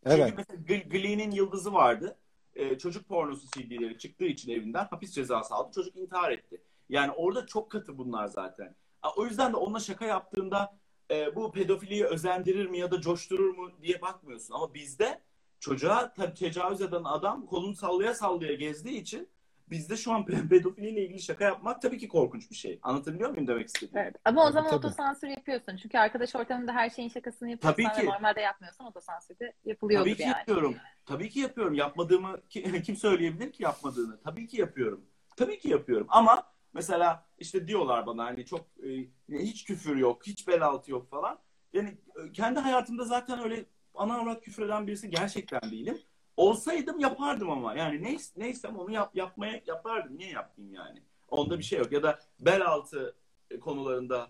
[0.06, 0.34] Evet.
[0.36, 2.16] Çünkü mesela Glee'nin yıldızı vardı.
[2.54, 5.70] Ee, çocuk pornosu CD'leri çıktığı için evinden hapis cezası aldı.
[5.74, 6.62] Çocuk intihar etti.
[6.88, 8.74] Yani orada çok katı bunlar zaten.
[9.16, 10.78] O yüzden de onunla şaka yaptığında
[11.10, 14.54] e, bu pedofiliyi özendirir mi ya da coşturur mu diye bakmıyorsun.
[14.54, 15.20] Ama bizde
[15.60, 19.28] çocuğa tabii tecavüz eden adam kolunu sallaya sallaya gezdiği için
[19.72, 22.78] bizde şu an pedofiliyle ilgili şaka yapmak tabii ki korkunç bir şey.
[22.82, 23.96] Anlatabiliyor muyum demek istediğim?
[23.96, 24.16] Evet.
[24.24, 24.78] Ama o zaman tabii.
[24.78, 25.76] otosansür yapıyorsun.
[25.76, 28.06] Çünkü arkadaş ortamında her şeyin şakasını yapıyorsan tabii ki.
[28.06, 30.38] normalde yapmıyorsan otosansür de yapılıyordur tabii ki yani.
[30.38, 30.76] yapıyorum.
[31.06, 31.74] Tabii ki yapıyorum.
[31.74, 32.40] Yapmadığımı
[32.84, 34.20] kim söyleyebilir ki yapmadığını?
[34.20, 35.04] Tabii ki yapıyorum.
[35.36, 36.06] Tabii ki yapıyorum.
[36.10, 36.42] Ama
[36.72, 41.38] mesela işte diyorlar bana hani çok e, hiç küfür yok, hiç bel altı yok falan.
[41.72, 43.64] Yani e, kendi hayatımda zaten öyle
[43.94, 45.98] ana avrat küfreden birisi gerçekten değilim.
[46.42, 47.74] Olsaydım yapardım ama.
[47.74, 50.18] Yani ne, neysem onu yap, yapmaya yapardım.
[50.18, 51.02] Niye yapayım yani?
[51.28, 51.92] Onda bir şey yok.
[51.92, 53.16] Ya da bel altı
[53.60, 54.28] konularında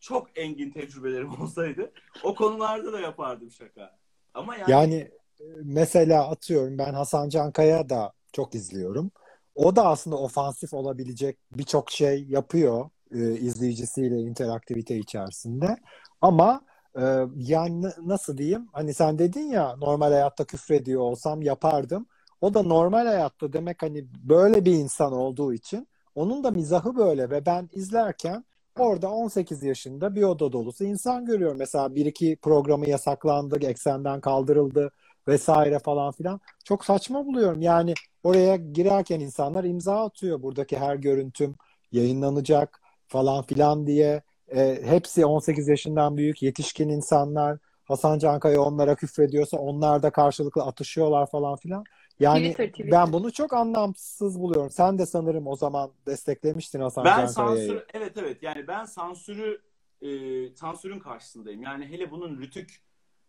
[0.00, 1.92] çok engin tecrübelerim olsaydı
[2.22, 3.98] o konularda da yapardım şaka.
[4.34, 4.94] Ama yani, yani
[5.40, 9.10] e, mesela atıyorum ben Hasan Cankaya da çok izliyorum.
[9.54, 15.76] O da aslında ofansif olabilecek birçok şey yapıyor e, izleyicisiyle interaktivite içerisinde.
[16.20, 16.60] Ama
[16.98, 18.68] ee, yani nasıl diyeyim?
[18.72, 22.06] Hani sen dedin ya normal hayatta küfrediyor olsam yapardım.
[22.40, 27.30] O da normal hayatta demek hani böyle bir insan olduğu için onun da mizahı böyle
[27.30, 28.44] ve ben izlerken
[28.78, 31.58] orada 18 yaşında bir oda dolusu insan görüyorum.
[31.58, 34.90] Mesela bir iki programı yasaklandı, eksenden kaldırıldı
[35.28, 36.40] vesaire falan filan.
[36.64, 37.62] Çok saçma buluyorum.
[37.62, 40.42] Yani oraya girerken insanlar imza atıyor.
[40.42, 41.54] Buradaki her görüntüm
[41.92, 44.22] yayınlanacak falan filan diye.
[44.54, 47.58] E, hepsi 18 yaşından büyük yetişkin insanlar.
[47.84, 51.84] Hasan Cankaya onlara küfrediyorsa onlar da karşılıklı atışıyorlar falan filan.
[52.20, 52.92] Yani Twitter, Twitter.
[52.92, 54.70] ben bunu çok anlamsız buluyorum.
[54.70, 57.68] Sen de sanırım o zaman desteklemiştin Hasan Ben Cankaya'yı.
[57.68, 59.60] sansür evet evet yani ben sansürü
[60.02, 60.08] e,
[60.54, 61.62] sansürün karşısındayım.
[61.62, 62.82] Yani hele bunun rütük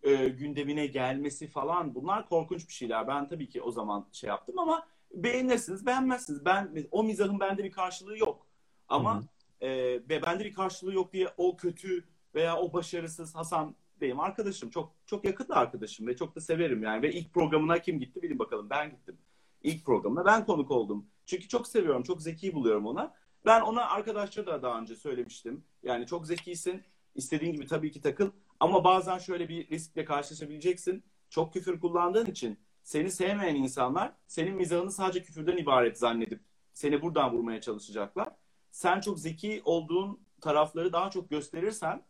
[0.03, 3.07] e, gündemine gelmesi falan bunlar korkunç bir şeyler.
[3.07, 6.45] Ben tabii ki o zaman şey yaptım ama beğenirsiniz, beğenmezsiniz.
[6.45, 8.47] Ben o mizahın bende bir karşılığı yok.
[8.87, 9.23] Ama Hı hı.
[9.61, 9.69] E,
[10.09, 12.03] ve bende bir karşılığı yok diye o kötü
[12.35, 14.69] veya o başarısız Hasan benim arkadaşım.
[14.69, 17.01] Çok çok yakın da arkadaşım ve çok da severim yani.
[17.01, 18.69] Ve ilk programına kim gitti bilin bakalım.
[18.69, 19.17] Ben gittim.
[19.63, 21.05] İlk programına ben konuk oldum.
[21.25, 23.13] Çünkü çok seviyorum, çok zeki buluyorum ona.
[23.45, 25.63] Ben ona arkadaşça da daha önce söylemiştim.
[25.83, 26.83] Yani çok zekisin.
[27.15, 28.31] istediğin gibi tabii ki takıl.
[28.59, 31.03] Ama bazen şöyle bir riskle karşılaşabileceksin.
[31.29, 36.39] Çok küfür kullandığın için seni sevmeyen insanlar senin mizahını sadece küfürden ibaret zannedip
[36.73, 38.29] seni buradan vurmaya çalışacaklar.
[38.71, 42.03] Sen çok zeki olduğun tarafları daha çok gösterirsen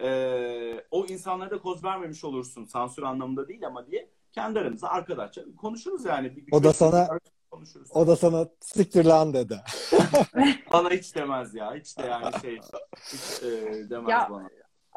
[0.00, 2.64] eee, o insanlara da koz vermemiş olursun.
[2.64, 6.36] Sansür anlamında değil ama diye kendi aramızda arkadaşça konuşuruz yani.
[6.36, 7.08] Bir- O da sana-
[7.50, 7.88] konuşuruz.
[7.94, 9.60] O da sana siktir lan dedi.
[10.72, 11.74] Bana hiç demez ya.
[11.74, 12.58] Hiç de yani şey
[13.12, 13.50] hiç e,
[13.90, 14.48] demez Ya, bana.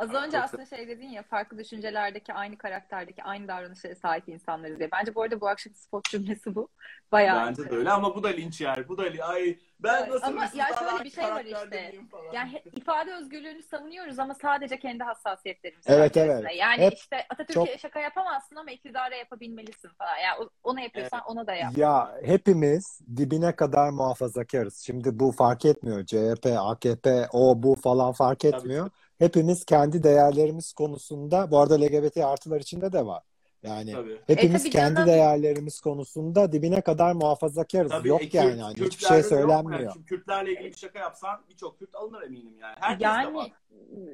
[0.01, 4.79] Az önce Çok aslında şey dedin ya farklı düşüncelerdeki aynı karakterdeki aynı davranışlara sahip insanlarız
[4.79, 4.89] diye.
[4.91, 6.67] Bence bu arada bu akşam spot cümlesi bu.
[7.11, 7.47] Bayağı.
[7.47, 8.87] Bence de öyle ama bu da linç yer.
[8.89, 11.93] Bu da li- ay ben nasıl Ama ya şöyle bir şey var işte.
[12.33, 16.45] Yani ifade özgürlüğünü savunuyoruz ama sadece kendi hassasiyetlerimiz Evet, evet.
[16.57, 20.17] Yani Hep işte Atatürk'e çok- şaka yapamazsın ama iktidara yapabilmelisin falan.
[20.17, 21.77] Yani o- ona yapıyorsan ona da yap.
[21.77, 24.77] Ya hepimiz dibine kadar muhafazakarız.
[24.77, 26.05] Şimdi bu fark etmiyor.
[26.05, 28.89] CHP, AKP, o bu falan fark etmiyor.
[29.21, 33.23] Hepimiz kendi değerlerimiz konusunda, bu arada LGBT artılar içinde de var.
[33.63, 34.19] Yani Tabii.
[34.27, 35.07] hepimiz E, tabii kendi canım.
[35.07, 37.91] değerlerimiz konusunda dibine kadar muhafazakarız.
[37.91, 39.15] Tabii, Yok e, Kürt- yani, yani hiçbir şey mu?
[39.15, 39.93] Yani söylenmiyor.
[39.93, 42.75] şimdi Kürtlerle ilgili bir şaka yapsan birçok Kürt alınır eminim yani.
[42.79, 43.51] Herkes de Yani var.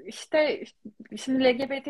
[0.06, 0.64] işte
[1.18, 1.88] şimdi LGBT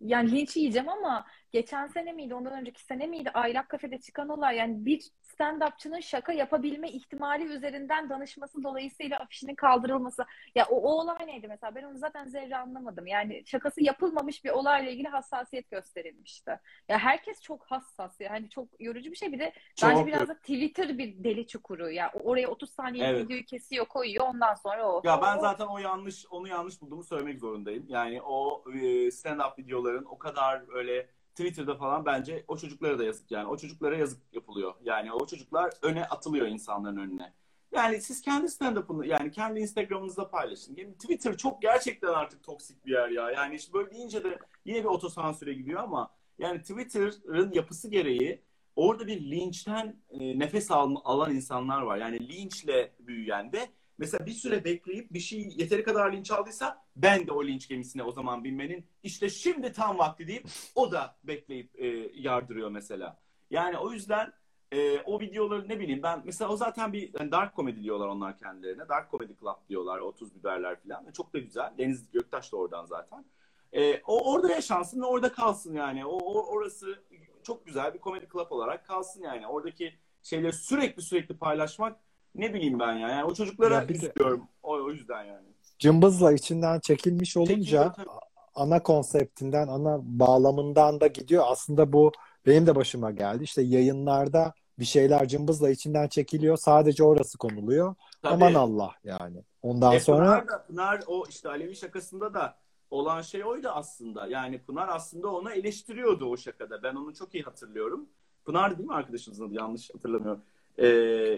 [0.00, 4.56] yani linç yiyeceğim ama geçen sene miydi ondan önceki sene miydi Aylak Kafede çıkan olay
[4.56, 10.24] yani bir stand-upçının şaka yapabilme ihtimali üzerinden danışması dolayısıyla afişinin kaldırılması.
[10.54, 11.74] Ya o, o olay neydi mesela?
[11.74, 13.06] Ben onu zaten zerre anlamadım.
[13.06, 16.50] Yani şakası yapılmamış bir olayla ilgili hassasiyet gösterilmişti.
[16.88, 18.30] Ya herkes çok hassas ya.
[18.30, 19.32] Hani çok yorucu bir şey.
[19.32, 22.10] Bir de bence Çok biraz da Twitter bir deli çukuru ya.
[22.24, 23.24] Oraya 30 saniye Evet.
[23.24, 24.26] videoyu kesiyor koyuyor.
[24.26, 27.86] Ondan sonra o Ya ben o- zaten o yanlış, onu yanlış bulduğumu söylemek zorundayım.
[27.88, 28.76] Yani o e,
[29.10, 33.46] stand-up videoların o kadar öyle Twitter'da falan bence o çocuklara da yazık yani.
[33.46, 34.74] O çocuklara yazık yapılıyor.
[34.84, 37.32] Yani o çocuklar öne atılıyor insanların önüne.
[37.72, 40.76] Yani siz kendi stand-up'ını yani kendi Instagram'ınızda paylaşın.
[40.76, 43.30] Yani Twitter çok gerçekten artık toksik bir yer ya.
[43.30, 48.42] Yani işte böyle deyince de yine bir otosansüre gidiyor ama yani Twitter'ın yapısı gereği
[48.76, 51.96] orada bir linçten e, nefes al, alan insanlar var.
[51.96, 53.68] Yani linçle büyüyen ve
[53.98, 58.02] mesela bir süre bekleyip bir şey yeteri kadar linç aldıysa ben de o linç gemisine
[58.02, 63.20] o zaman binmenin işte şimdi tam vakti deyip o da bekleyip e, yardırıyor mesela.
[63.50, 64.32] Yani o yüzden
[64.72, 68.38] e, o videoları ne bileyim ben mesela o zaten bir yani dark comedy diyorlar onlar
[68.38, 68.88] kendilerine.
[68.88, 69.98] Dark comedy club diyorlar.
[69.98, 71.12] 30 biberler falan.
[71.12, 71.72] Çok da güzel.
[71.78, 73.24] Deniz Göktaş da oradan zaten.
[73.72, 76.06] E, o orada yaşansın ve orada kalsın yani.
[76.06, 77.02] O, o orası
[77.42, 79.46] çok güzel bir komedi club olarak kalsın yani.
[79.46, 82.00] Oradaki şeyleri sürekli sürekli paylaşmak
[82.34, 83.08] ne bileyim ben ya.
[83.08, 84.42] Yani o çocuklara Ya bir de- üzülüyorum.
[84.62, 85.46] O, o yüzden yani.
[85.78, 88.06] Cımbızla içinden çekilmiş olunca tabii.
[88.54, 91.44] ana konseptinden, ana bağlamından da gidiyor.
[91.46, 92.12] Aslında bu
[92.46, 93.44] benim de başıma geldi.
[93.44, 96.56] İşte yayınlarda bir şeyler cımbızla içinden çekiliyor.
[96.56, 97.94] Sadece orası konuluyor.
[98.22, 98.34] Tabii.
[98.34, 99.42] Aman Allah yani.
[99.62, 102.56] Ondan E, sonra Pınar, da, Pınar o işte Alevi şakasında da
[102.90, 104.26] olan şey oydu aslında.
[104.26, 106.82] Yani Pınar aslında onu eleştiriyordu o şakada.
[106.82, 108.06] Ben onu çok iyi hatırlıyorum.
[108.44, 109.54] Pınar değil mi arkadaşımızın adı?
[109.54, 110.42] Yanlış hatırlamıyorum.
[110.78, 110.86] Ee,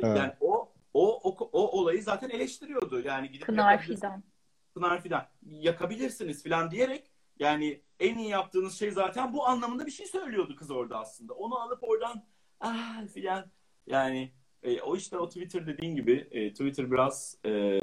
[0.02, 3.00] Yani o, o, o, o olayı zaten eleştiriyordu.
[3.00, 4.22] Yani gidip Pınar Fidan.
[4.74, 10.06] Pınar Fidan yakabilirsiniz filan diyerek yani en iyi yaptığınız şey zaten bu anlamında bir şey
[10.06, 11.34] söylüyordu kız orada aslında.
[11.34, 12.24] Onu alıp oradan
[12.60, 13.44] ah filan
[13.86, 14.32] yani
[14.62, 17.80] e, o işte o Twitter dediğin gibi e, Twitter biraz e,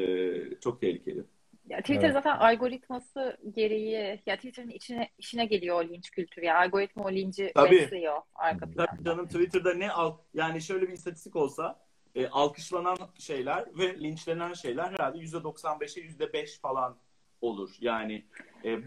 [0.59, 1.23] çok tehlikeli.
[1.69, 2.13] Ya Twitter Evet.
[2.13, 6.57] zaten algoritması gereği ya Twitter'ın içine işine geliyor o linç kültürü ya.
[6.57, 7.71] Algoritma o linci Tabii.
[7.71, 8.85] besliyor arka planda.
[8.85, 11.82] Tabii canım Twitter'da ne al yani şöyle bir istatistik olsa
[12.15, 16.97] e, alkışlanan şeyler ve linçlenen şeyler herhalde %95'e %5 falan
[17.41, 17.75] olur.
[17.79, 18.25] Yani
[18.65, 18.79] e,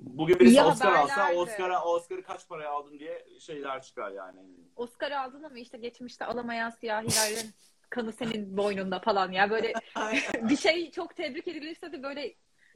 [0.00, 1.32] bugün birisi İyi Oscar alsa.
[1.32, 4.40] Oscar'a Oscar'ı kaç paraya aldın diye şeyler çıkar yani.
[4.76, 7.50] Oscar aldın ama işte geçmişte alamayan siyahilerin
[7.90, 9.72] kanı senin boynunda falan ya böyle
[10.42, 12.34] bir şey çok tebrik edilirse de böyle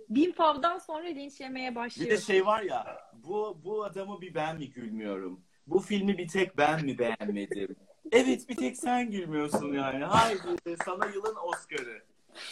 [0.09, 2.11] bin favdan sonra linç yemeye Bir başlıyor.
[2.11, 5.45] de şey var ya bu bu adamı bir ben mi gülmüyorum?
[5.67, 7.77] Bu filmi bir tek ben mi beğenmedim?
[8.13, 10.05] Evet bir tek sen gülmüyorsun yani.
[10.05, 12.03] Haydi sana yılın Oscar'ı.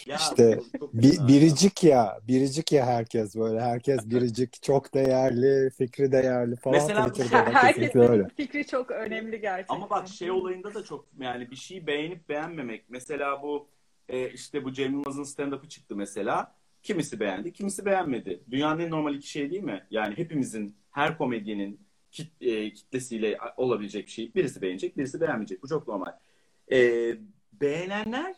[0.07, 0.61] Ya, İşte
[0.93, 3.61] Bi- biricik ya, biricik ya herkes böyle.
[3.61, 6.77] Herkes biricik, çok değerli, fikri değerli falan.
[6.77, 8.23] Mesela Twitter'da da kesinlikle öyle.
[8.23, 9.75] Herkesin fikri çok önemli gerçekten.
[9.75, 12.85] Ama bak şey olayında da çok yani bir şeyi beğenip beğenmemek.
[12.89, 13.69] Mesela bu
[14.09, 16.55] e, işte bu Cem Yılmaz'ın stand-up'ı çıktı mesela.
[16.83, 18.41] Kimisi beğendi, kimisi beğenmedi.
[18.51, 19.87] Dünyanın en normal iki şey değil mi?
[19.91, 21.81] Yani hepimizin, her komedyenin
[22.11, 24.35] kit, e, kitlesiyle olabilecek bir şey.
[24.35, 25.63] Birisi beğenecek, birisi beğenmeyecek.
[25.63, 26.13] Bu çok normal.
[26.73, 26.79] E,
[27.53, 28.37] beğenenler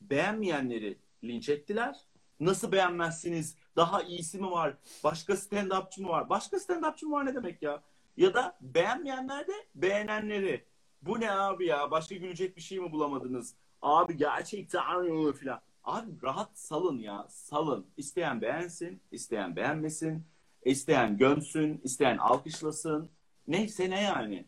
[0.00, 1.96] beğenmeyenleri linç ettiler.
[2.40, 3.56] Nasıl beğenmezsiniz?
[3.76, 4.76] Daha iyisi mi var?
[5.04, 6.28] Başka stand-upçı mı var?
[6.28, 7.82] Başka stand-upçı mı var ne demek ya?
[8.16, 10.64] Ya da beğenmeyenler de beğenenleri.
[11.02, 11.90] Bu ne abi ya?
[11.90, 13.54] Başka gülecek bir şey mi bulamadınız?
[13.82, 15.60] Abi gerçekten mi filan.
[15.84, 17.26] Abi rahat salın ya.
[17.28, 17.86] Salın.
[17.96, 20.24] İsteyen beğensin, isteyen beğenmesin.
[20.64, 23.10] İsteyen gömsün, isteyen alkışlasın.
[23.48, 24.46] Neyse ne yani.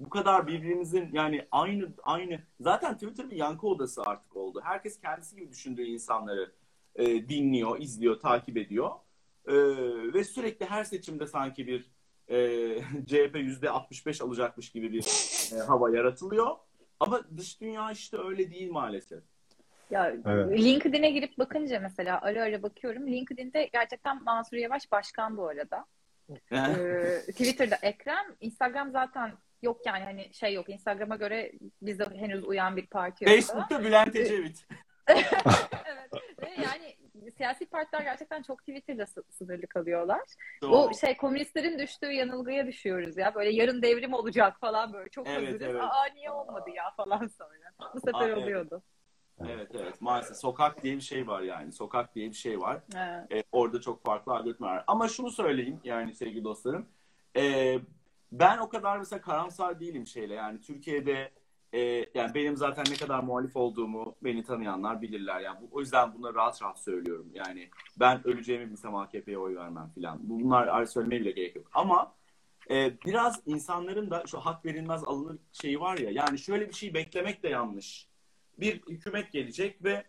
[0.00, 4.60] Bu kadar birbirimizin yani aynı aynı zaten Twitter bir yankı odası artık oldu.
[4.64, 6.52] Herkes kendisi gibi düşündüğü insanları
[6.94, 8.90] e, dinliyor, izliyor, takip ediyor.
[9.46, 9.54] E,
[10.14, 11.90] ve sürekli her seçimde sanki bir
[12.28, 12.36] e,
[13.06, 15.04] CHP yüzde 65 alacakmış gibi bir
[15.56, 16.56] e, hava yaratılıyor.
[17.00, 19.22] Ama dış dünya işte öyle değil maalesef.
[19.90, 20.58] Ya Evet.
[20.58, 23.06] LinkedIn'e girip bakınca mesela ara ara bakıyorum.
[23.06, 25.84] LinkedIn'de gerçekten Mansur Yavaş başkan bu arada.
[26.52, 29.32] Ee, Twitter'da Ekrem, Instagram zaten
[29.62, 30.68] yok yani hani şey yok.
[30.68, 33.34] Instagram'a göre bize henüz uyan bir parti yok.
[33.34, 34.66] Facebook'ta Bülent Ecevit.
[35.86, 36.10] evet.
[36.42, 36.96] Ve yani
[37.36, 40.20] siyasi partiler gerçekten çok Twitter'da sı- sınırlı kalıyorlar.
[40.62, 40.72] Doğru.
[40.76, 43.34] O şey komünistlerin düştüğü yanılgıya düşüyoruz ya.
[43.34, 45.08] Böyle yarın devrim olacak falan böyle.
[45.10, 45.62] Çok Evet, hazırız.
[45.62, 45.82] evet.
[45.82, 47.72] Aa niye olmadı ya falan sonra.
[47.94, 48.82] Bu sefer Aa, oluyordu.
[48.82, 48.99] Evet
[49.48, 51.72] evet maalesef sokak diye bir şey var yani.
[51.72, 52.80] Sokak diye bir şey var.
[52.96, 53.32] Evet.
[53.32, 54.84] E, orada çok farklı algoritmalar var.
[54.86, 56.86] Ama şunu söyleyeyim yani sevgili dostlarım.
[57.36, 57.78] E,
[58.32, 60.34] ben o kadar mesela karamsar değilim şeyle.
[60.34, 61.30] Yani Türkiye'de
[61.72, 61.80] e,
[62.14, 65.40] yani benim zaten ne kadar muhalif olduğumu beni tanıyanlar bilirler.
[65.40, 67.26] Yani bu, o yüzden bunları rahat rahat söylüyorum.
[67.34, 70.18] Yani ben öleceğimi bilsem AKP'ye oy vermem filan.
[70.22, 71.66] Bunlar söylemeye bile gerek yok.
[71.74, 72.12] Ama
[72.70, 76.10] e, biraz insanların da şu hak verilmez alınır şeyi var ya.
[76.10, 78.09] Yani şöyle bir şey beklemek de yanlış.
[78.58, 80.04] Bir hükümet gelecek ve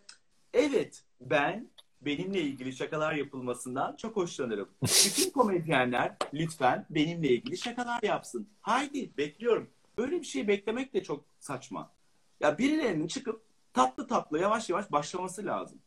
[0.52, 1.70] evet ben
[2.00, 4.68] benimle ilgili şakalar yapılmasından çok hoşlanırım.
[4.82, 8.48] Bütün komedyenler lütfen benimle ilgili şakalar yapsın.
[8.60, 9.70] Haydi bekliyorum.
[9.98, 11.92] Böyle bir şey beklemek de çok saçma.
[12.40, 15.78] Ya birilerinin çıkıp tatlı tatlı yavaş yavaş başlaması lazım.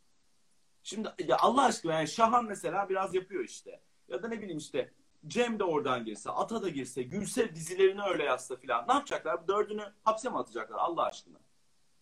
[0.84, 3.82] Şimdi ya Allah aşkına yani Şahan mesela biraz yapıyor işte.
[4.08, 4.92] Ya da ne bileyim işte
[5.28, 8.88] Cem de oradan girse, Ata da girse, Gülse dizilerini öyle yazsa filan.
[8.88, 9.44] Ne yapacaklar?
[9.44, 11.38] Bu Dördünü hapse mi atacaklar Allah aşkına?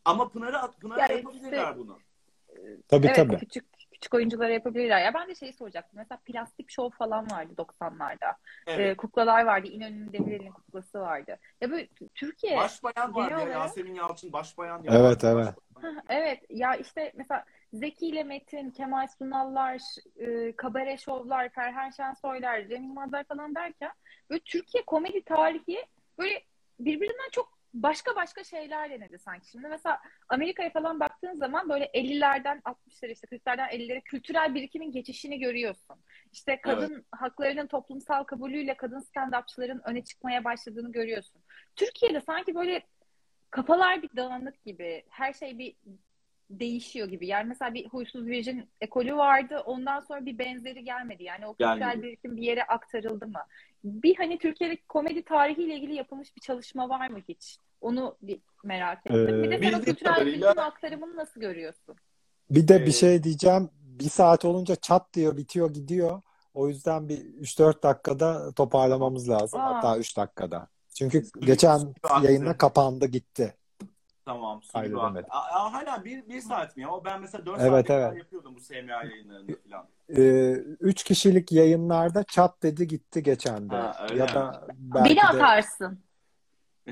[0.06, 2.00] Ama Pınar'a at, Pınar'a Ya yapabilirler işte- bunu.
[2.88, 3.38] Tabii evet, tabii.
[3.38, 5.02] küçük küçük oyunculara yapabilirler.
[5.06, 5.98] Ya ben de şeyi soracaktım.
[6.00, 8.36] Mesela plastik şov falan vardı 90'larda.
[8.68, 8.80] Evet.
[8.80, 9.68] Ee, kuklalar vardı.
[9.68, 11.38] İnönü'nün Demirel'in kuklası vardı.
[11.62, 14.84] Ya böyle Türkiye Başbayan var ya olarak- Yasemin Yalçın başbayan.
[14.90, 15.32] Evet, ya.
[15.32, 15.48] evet.
[15.82, 19.82] Hah, Evet ya işte mesela Zeki ile Metin, Kemal Sunallar,
[20.18, 23.92] e, Kabare Şovlar, Ferhan Şensoylar, Cem Yılmazlar falan derken
[24.30, 25.86] böyle Türkiye komedi tarihi
[26.18, 26.44] böyle
[26.80, 29.50] birbirinden çok başka başka şeyler denedi sanki.
[29.50, 35.40] Şimdi mesela Amerika'ya falan baktığın zaman böyle 50'lerden 60'lara işte 40'lardan 50'lere kültürel birikimin geçişini
[35.40, 35.96] görüyorsun.
[36.32, 41.42] İşte kadın haklarının toplumsal kabulüyle kadın stand-upçıların öne çıkmaya başladığını görüyorsun.
[41.76, 42.84] Türkiye'de sanki böyle
[43.50, 45.04] kafalar bir dağınık gibi.
[45.10, 45.76] Her şey bir
[46.50, 47.28] değişiyor gibi.
[47.28, 49.60] Yani mesela bir huysuz virgin ekolü vardı.
[49.66, 51.24] Ondan sonra bir benzeri gelmedi.
[51.24, 53.40] Yani o kültürel birikim bir yere aktarıldı mı?
[53.84, 57.58] Bir hani Türkiye'deki komedi tarihiyle ilgili yapılmış bir çalışma var mı hiç?
[57.82, 59.44] Onu bir merak ettim.
[59.44, 61.96] bir de Ee, sen o kültürel kadarıyla- birikim aktarımını nasıl görüyorsun?
[62.50, 63.70] Bir de Ee, bir şey diyeceğim.
[63.82, 66.22] Bir saat olunca çat diyor, bitiyor, gidiyor.
[66.54, 69.60] O yüzden bir 3-4 dakikada toparlamamız lazım.
[69.60, 69.76] Aa.
[69.76, 70.68] Hatta 3 dakikada.
[70.98, 71.80] Çünkü geçen
[72.24, 73.54] yayında kapandı gitti.
[74.26, 74.62] Tamam.
[74.74, 75.30] Hayır, Hayır, demedim.
[75.30, 76.90] hala bir, bir saat mi ya?
[76.92, 78.18] O Ben mesela 4 Evet, saat evet.
[78.18, 79.88] yapıyordum bu SMA yayınlarında falan.
[80.18, 83.76] Ee, üç kişilik yayınlarda çat dedi gitti geçen de.
[83.76, 84.34] Ha, ya mi?
[84.34, 86.00] da belki Beni de atarsın.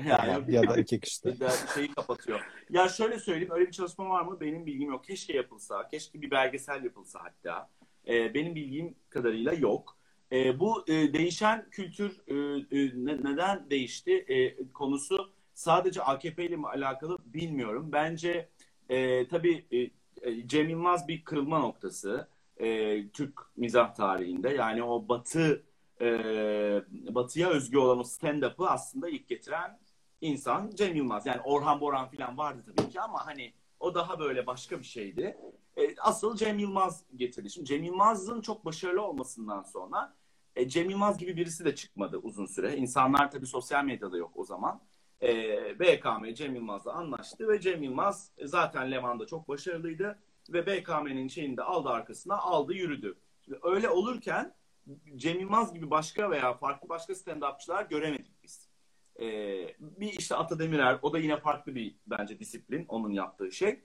[0.06, 1.32] Yani ya da iki kişi de.
[1.32, 2.40] bir de şeyi kapatıyor.
[2.70, 4.40] Ya şöyle söyleyeyim öyle bir çalışma var mı?
[4.40, 5.04] Benim bilgim yok.
[5.04, 5.88] Keşke yapılsa.
[5.88, 7.68] Keşke bir belgesel yapılsa hatta.
[8.08, 9.96] Ee, benim bildiğim kadarıyla yok.
[10.32, 12.34] Ee, bu e, değişen kültür e,
[12.78, 17.88] e, ne- neden değişti e, konusu sadece AKP ile mi alakalı bilmiyorum.
[17.92, 18.48] Bence
[18.88, 19.78] e, tabii e,
[20.30, 24.48] e, Cem Yılmaz bir kırılma noktası e, Türk mizah tarihinde.
[24.48, 25.62] Yani o batı
[26.00, 26.08] e,
[26.90, 29.78] batıya özgü olan o stand-up'ı aslında ilk getiren
[30.20, 31.26] insan Cem Yılmaz.
[31.26, 35.38] Yani Orhan Boran falan vardı tabii ki ama hani o daha böyle başka bir şeydi.
[35.76, 37.50] E, asıl Cem Yılmaz getirdi.
[37.50, 40.14] Şimdi Cem Yılmaz'ın çok başarılı olmasından sonra
[40.56, 42.76] e, Cem Yılmaz gibi birisi de çıkmadı uzun süre.
[42.76, 44.80] İnsanlar tabii sosyal medyada yok o zaman.
[45.22, 45.28] E,
[45.80, 50.18] BKM Cem Yılmaz'la anlaştı ve Cem Yılmaz e, zaten Leman'da çok başarılıydı.
[50.48, 53.18] ve BKM'nin şeyini de aldı arkasına aldı yürüdü.
[53.44, 54.54] Şimdi öyle olurken
[55.16, 58.68] Cem Yılmaz gibi başka veya farklı başka stand-upçılar göremedik biz.
[59.20, 63.80] Ee, bir işte Ata Demirer o da yine farklı bir bence disiplin onun yaptığı şey.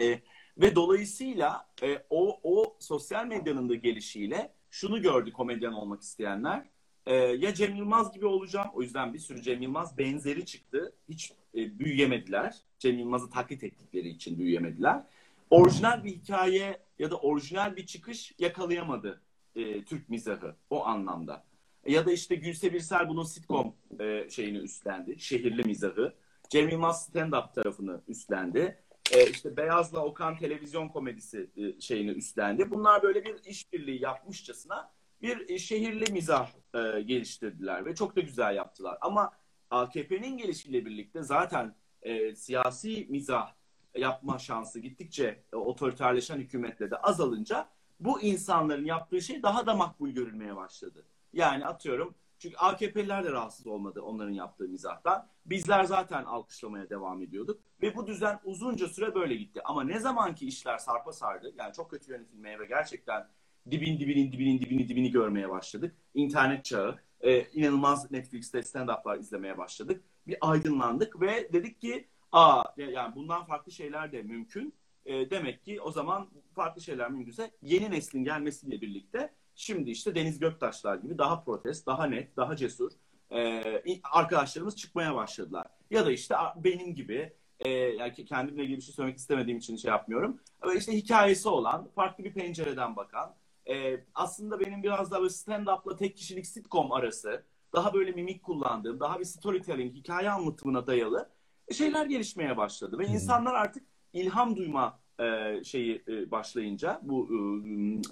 [0.00, 0.20] Ee,
[0.58, 6.68] ve dolayısıyla e, o, o sosyal medyanın da gelişiyle şunu gördü komedyen olmak isteyenler.
[7.08, 8.68] Ee, ya Cem Yılmaz gibi olacağım.
[8.74, 10.92] O yüzden bir sürü Cem Yılmaz benzeri çıktı.
[11.08, 12.56] Hiç e, büyüyemediler.
[12.78, 15.02] Cem Yılmaz'ı taklit ettikleri için büyüyemediler.
[15.50, 19.20] Orijinal bir hikaye ya da orijinal bir çıkış yakalayamadı
[19.56, 21.44] e, Türk mizahı o anlamda.
[21.86, 25.20] Ya da işte Gülse Birsel bunun sitcom e, şeyini üstlendi.
[25.20, 26.14] Şehirli mizahı.
[26.50, 28.78] Cem Yılmaz stand-up tarafını üstlendi.
[29.12, 32.70] E, işte Beyaz'la Okan televizyon komedisi e, şeyini üstlendi.
[32.70, 38.56] Bunlar böyle bir işbirliği yapmışçasına bir e, şehirli mizah e, geliştirdiler ve çok da güzel
[38.56, 38.98] yaptılar.
[39.00, 39.32] Ama
[39.70, 43.52] AKP'nin gelişiyle birlikte zaten e, siyasi mizah
[43.94, 47.68] yapma şansı gittikçe e, otoriterleşen hükümetle de azalınca
[48.00, 51.06] bu insanların yaptığı şey daha da makbul görülmeye başladı.
[51.32, 55.28] Yani atıyorum çünkü AKP'liler de rahatsız olmadı onların yaptığı mizahtan.
[55.46, 57.60] Bizler zaten alkışlamaya devam ediyorduk.
[57.82, 59.60] Ve bu düzen uzunca süre böyle gitti.
[59.64, 63.28] Ama ne zaman ki işler sarpa sardı, yani çok kötü yönetilmeye ve gerçekten
[63.70, 65.96] dibin dibinin dibinin dibini dibini görmeye başladık.
[66.14, 70.04] İnternet çağı, e, inanılmaz Netflix'te stand-up'lar izlemeye başladık.
[70.26, 74.74] Bir aydınlandık ve dedik ki aa yani bundan farklı şeyler de mümkün.
[75.06, 80.38] E, demek ki o zaman farklı şeyler mümkünse yeni neslin gelmesiyle birlikte şimdi işte Deniz
[80.38, 82.90] Göktaşlar gibi daha protest, daha net, daha cesur
[83.30, 83.62] e,
[84.02, 85.66] arkadaşlarımız çıkmaya başladılar.
[85.90, 89.88] Ya da işte benim gibi e, yani kendimle ilgili bir şey söylemek istemediğim için şey
[89.88, 90.40] yapmıyorum.
[90.62, 93.34] Ama işte hikayesi olan, farklı bir pencereden bakan,
[93.68, 99.00] e, aslında benim biraz daha böyle stand-up'la tek kişilik sitcom arası, daha böyle mimik kullandığım,
[99.00, 101.30] daha bir storytelling, hikaye anlatımına dayalı
[101.72, 102.98] şeyler gelişmeye başladı.
[102.98, 107.36] Ve insanlar artık ilham duyma e, şeyi e, başlayınca bu e,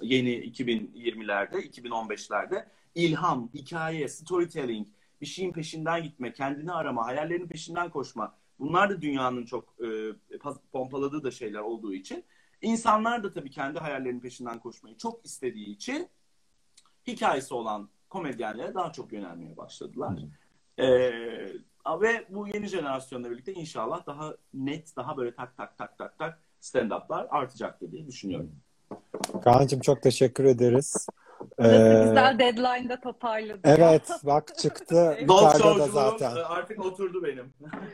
[0.01, 4.87] yeni 2020'lerde, 2015'lerde ilham, hikaye, storytelling,
[5.21, 8.35] bir şeyin peşinden gitme, kendini arama, hayallerinin peşinden koşma.
[8.59, 9.87] Bunlar da dünyanın çok e,
[10.71, 12.23] pompaladığı da şeyler olduğu için
[12.61, 16.09] insanlar da tabii kendi hayallerinin peşinden koşmayı çok istediği için
[17.07, 20.19] hikayesi olan komedyenlere daha çok yönelmeye başladılar.
[20.77, 20.85] Ee,
[22.01, 26.39] ve bu yeni jenerasyonla birlikte inşallah daha net, daha böyle tak tak tak tak tak
[26.61, 28.51] stand-up'lar artacaktır diye düşünüyorum.
[29.43, 31.07] Kaan'cığım çok teşekkür ederiz.
[31.59, 31.63] Ee,
[32.07, 33.59] güzel deadline'da toparladı.
[33.63, 35.17] Evet bak çıktı.
[35.27, 36.35] Talk da zaten.
[36.35, 37.53] artık oturdu benim.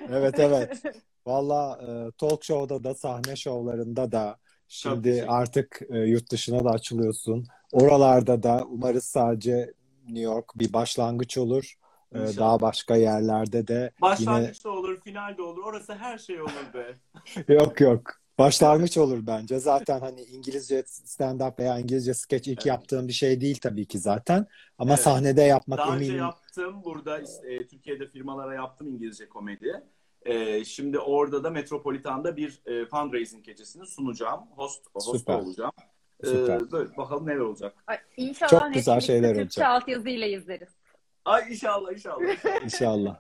[0.10, 0.84] evet evet.
[1.26, 4.38] Valla e, talk show'da da sahne şovlarında da
[4.74, 7.48] şimdi artık e, yurt dışına da açılıyorsun.
[7.72, 9.74] Oralarda da umarız sadece
[10.06, 11.74] New York bir başlangıç olur.
[12.16, 12.38] İnşallah.
[12.38, 14.74] Daha başka yerlerde de Başlangıç yine...
[14.74, 15.64] da olur, final de olur.
[15.64, 16.94] Orası her şey olur be.
[17.54, 18.24] yok yok.
[18.38, 19.60] Başlangıç olur bence.
[19.60, 22.66] Zaten hani İngilizce stand-up veya İngilizce sketch ilk evet.
[22.66, 24.48] yaptığım bir şey değil tabii ki zaten.
[24.78, 25.04] Ama evet.
[25.04, 26.20] sahnede yapmak Daha eminim.
[26.20, 26.84] Daha önce yaptım.
[26.84, 29.84] Burada e, Türkiye'de firmalara yaptım İngilizce komedi.
[30.26, 34.42] E, şimdi orada da Metropolitan'da bir e, fundraising gecesini sunacağım.
[34.56, 35.40] Host, host Süper.
[35.40, 35.72] olacağım.
[36.24, 36.62] E, Süper.
[36.62, 37.76] E, böyle, bakalım neler olacak.
[37.88, 39.44] Ay, inşallah Çok güzel şeyler olacak.
[39.44, 40.70] Türkçe altyazıyla izleriz.
[41.26, 42.64] Ay inşallah inşallah.
[42.64, 43.20] İnşallah.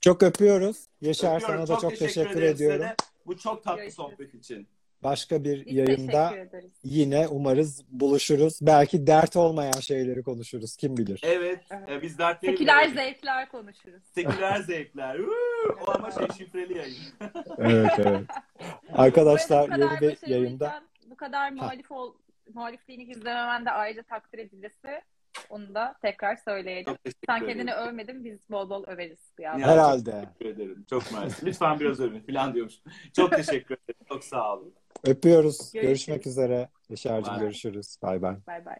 [0.00, 0.86] Çok öpüyoruz.
[1.00, 1.66] Yaşar öpüyorum.
[1.66, 2.80] sana da çok, çok teşekkür, teşekkür ediyorum.
[2.80, 2.96] Size
[3.26, 3.94] bu çok tatlı Görüşürüz.
[3.94, 4.68] sohbet için.
[5.02, 6.34] Başka bir Biz yayında
[6.84, 8.58] yine umarız buluşuruz.
[8.62, 10.76] Belki dert olmayan şeyleri konuşuruz.
[10.76, 11.20] Kim bilir.
[11.24, 11.64] Evet.
[11.70, 12.02] evet.
[12.02, 14.02] Biz dertleri Seküler zevkler konuşuruz.
[14.14, 15.18] Seküler zevkler.
[15.86, 16.96] o ama şey şifreli yayın.
[17.58, 18.26] evet evet.
[18.92, 20.82] Arkadaşlar yeni bir yayında.
[21.06, 22.14] Bu kadar muhalif ol,
[22.54, 25.02] muhalifliğini gizlememen de ayrıca takdir edilesi.
[25.50, 26.96] Onu da tekrar söyleyelim.
[27.26, 29.32] Sen kendini övmedin, biz bol bol överiz.
[29.38, 30.10] Ya, Herhalde.
[30.10, 30.86] Çok teşekkür ederim.
[30.90, 31.46] Çok mersi.
[31.46, 32.74] Lütfen biraz övün falan diyormuş.
[33.16, 34.00] Çok teşekkür ederim.
[34.08, 34.74] Çok sağ olun.
[35.04, 35.58] Öpüyoruz.
[35.58, 35.82] Görüşürüz.
[35.82, 36.68] Görüşmek üzere.
[36.90, 37.96] Yaşar'cığım görüşürüz.
[38.02, 38.36] Bay bay.
[38.46, 38.76] Bay bay.